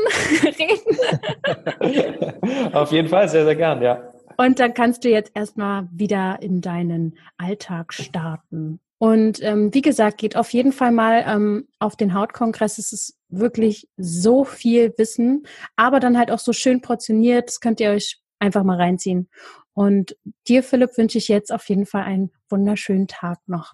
[0.43, 0.97] reden.
[2.74, 4.14] Auf jeden Fall, sehr, sehr gern, ja.
[4.40, 8.80] Und dann kannst du jetzt erstmal wieder in deinen Alltag starten.
[8.98, 12.78] Und ähm, wie gesagt, geht auf jeden Fall mal ähm, auf den Hautkongress.
[12.78, 15.44] Es ist wirklich so viel Wissen,
[15.76, 17.50] aber dann halt auch so schön portioniert.
[17.50, 19.30] Das könnt ihr euch einfach mal reinziehen.
[19.74, 20.16] Und
[20.48, 23.74] dir, Philipp, wünsche ich jetzt auf jeden Fall einen wunderschönen Tag noch.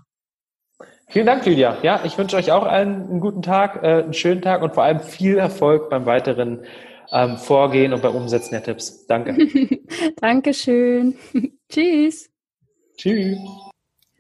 [1.10, 1.78] Vielen Dank, Lydia.
[1.84, 4.84] Ja, ich wünsche euch auch allen einen guten Tag, äh, einen schönen Tag und vor
[4.84, 6.66] allem viel Erfolg beim weiteren
[7.12, 9.06] ähm, Vorgehen und beim Umsetzen der Tipps.
[9.08, 9.36] Danke.
[10.18, 11.16] Dankeschön.
[11.70, 12.30] Tschüss.
[12.98, 13.40] Tschüss.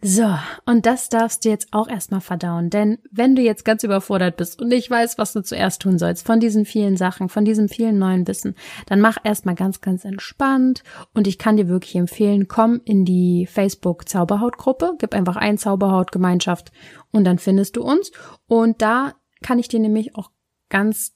[0.08, 4.38] So, und das darfst du jetzt auch erstmal verdauen, denn wenn du jetzt ganz überfordert
[4.38, 7.70] bist und nicht weißt, was du zuerst tun sollst von diesen vielen Sachen, von diesem
[7.70, 8.54] vielen neuen Wissen,
[8.86, 10.84] dann mach erstmal ganz, ganz entspannt
[11.16, 16.72] und ich kann dir wirklich empfehlen, komm in die Facebook Zauberhautgruppe, gib einfach ein Zauberhautgemeinschaft
[17.12, 18.12] und dann findest du uns
[18.46, 20.30] und da kann ich dir nämlich auch
[20.70, 21.15] ganz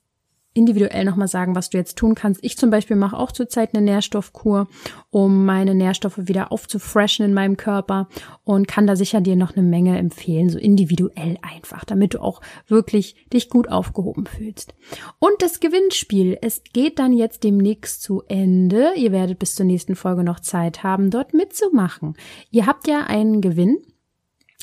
[0.59, 2.43] individuell nochmal sagen, was du jetzt tun kannst.
[2.43, 4.67] Ich zum Beispiel mache auch zurzeit eine Nährstoffkur,
[5.09, 8.09] um meine Nährstoffe wieder aufzufreshen in meinem Körper
[8.43, 12.41] und kann da sicher dir noch eine Menge empfehlen, so individuell einfach, damit du auch
[12.67, 14.75] wirklich dich gut aufgehoben fühlst.
[15.19, 18.91] Und das Gewinnspiel, es geht dann jetzt demnächst zu Ende.
[18.97, 22.15] Ihr werdet bis zur nächsten Folge noch Zeit haben, dort mitzumachen.
[22.51, 23.77] Ihr habt ja einen Gewinn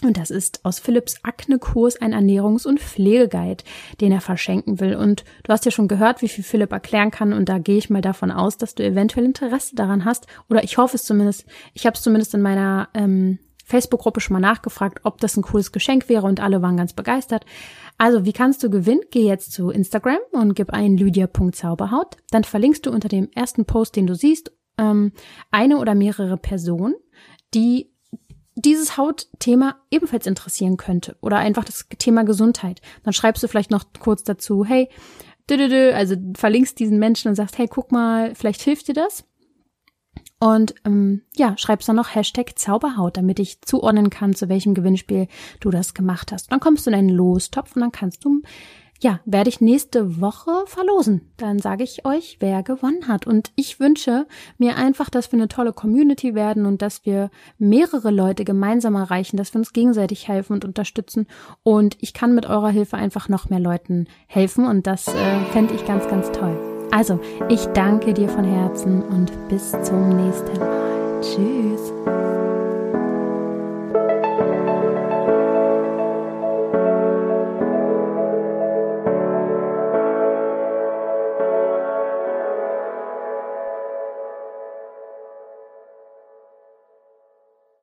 [0.02, 3.64] und das ist aus Philipps Akne-Kurs ein Ernährungs- und Pflegeguide,
[3.98, 4.94] den er verschenken will.
[4.94, 7.32] Und du hast ja schon gehört, wie viel Philipp erklären kann.
[7.32, 10.26] Und da gehe ich mal davon aus, dass du eventuell Interesse daran hast.
[10.50, 11.46] Oder ich hoffe es zumindest.
[11.72, 15.72] Ich habe es zumindest in meiner ähm, Facebook-Gruppe schon mal nachgefragt, ob das ein cooles
[15.72, 16.26] Geschenk wäre.
[16.26, 17.46] Und alle waren ganz begeistert.
[17.96, 19.00] Also, wie kannst du gewinnen?
[19.10, 22.18] Geh jetzt zu Instagram und gib ein lydia.zauberhaut.
[22.30, 25.12] Dann verlinkst du unter dem ersten Post, den du siehst, ähm,
[25.50, 26.96] eine oder mehrere Personen,
[27.54, 27.95] die
[28.56, 32.80] dieses Hautthema ebenfalls interessieren könnte oder einfach das Thema Gesundheit.
[33.04, 34.88] Dann schreibst du vielleicht noch kurz dazu, hey,
[35.48, 39.24] also verlinkst diesen Menschen und sagst, hey, guck mal, vielleicht hilft dir das.
[40.38, 45.28] Und ähm, ja, schreibst dann noch Hashtag Zauberhaut, damit ich zuordnen kann, zu welchem Gewinnspiel
[45.60, 46.46] du das gemacht hast.
[46.46, 48.42] Und dann kommst du in einen Lostopf und dann kannst du
[49.00, 51.32] ja, werde ich nächste Woche verlosen.
[51.36, 53.26] Dann sage ich euch, wer gewonnen hat.
[53.26, 54.26] Und ich wünsche
[54.58, 59.36] mir einfach, dass wir eine tolle Community werden und dass wir mehrere Leute gemeinsam erreichen,
[59.36, 61.26] dass wir uns gegenseitig helfen und unterstützen.
[61.62, 65.74] Und ich kann mit eurer Hilfe einfach noch mehr Leuten helfen und das äh, fände
[65.74, 66.56] ich ganz, ganz toll.
[66.90, 71.20] Also, ich danke dir von Herzen und bis zum nächsten Mal.
[71.20, 72.35] Tschüss.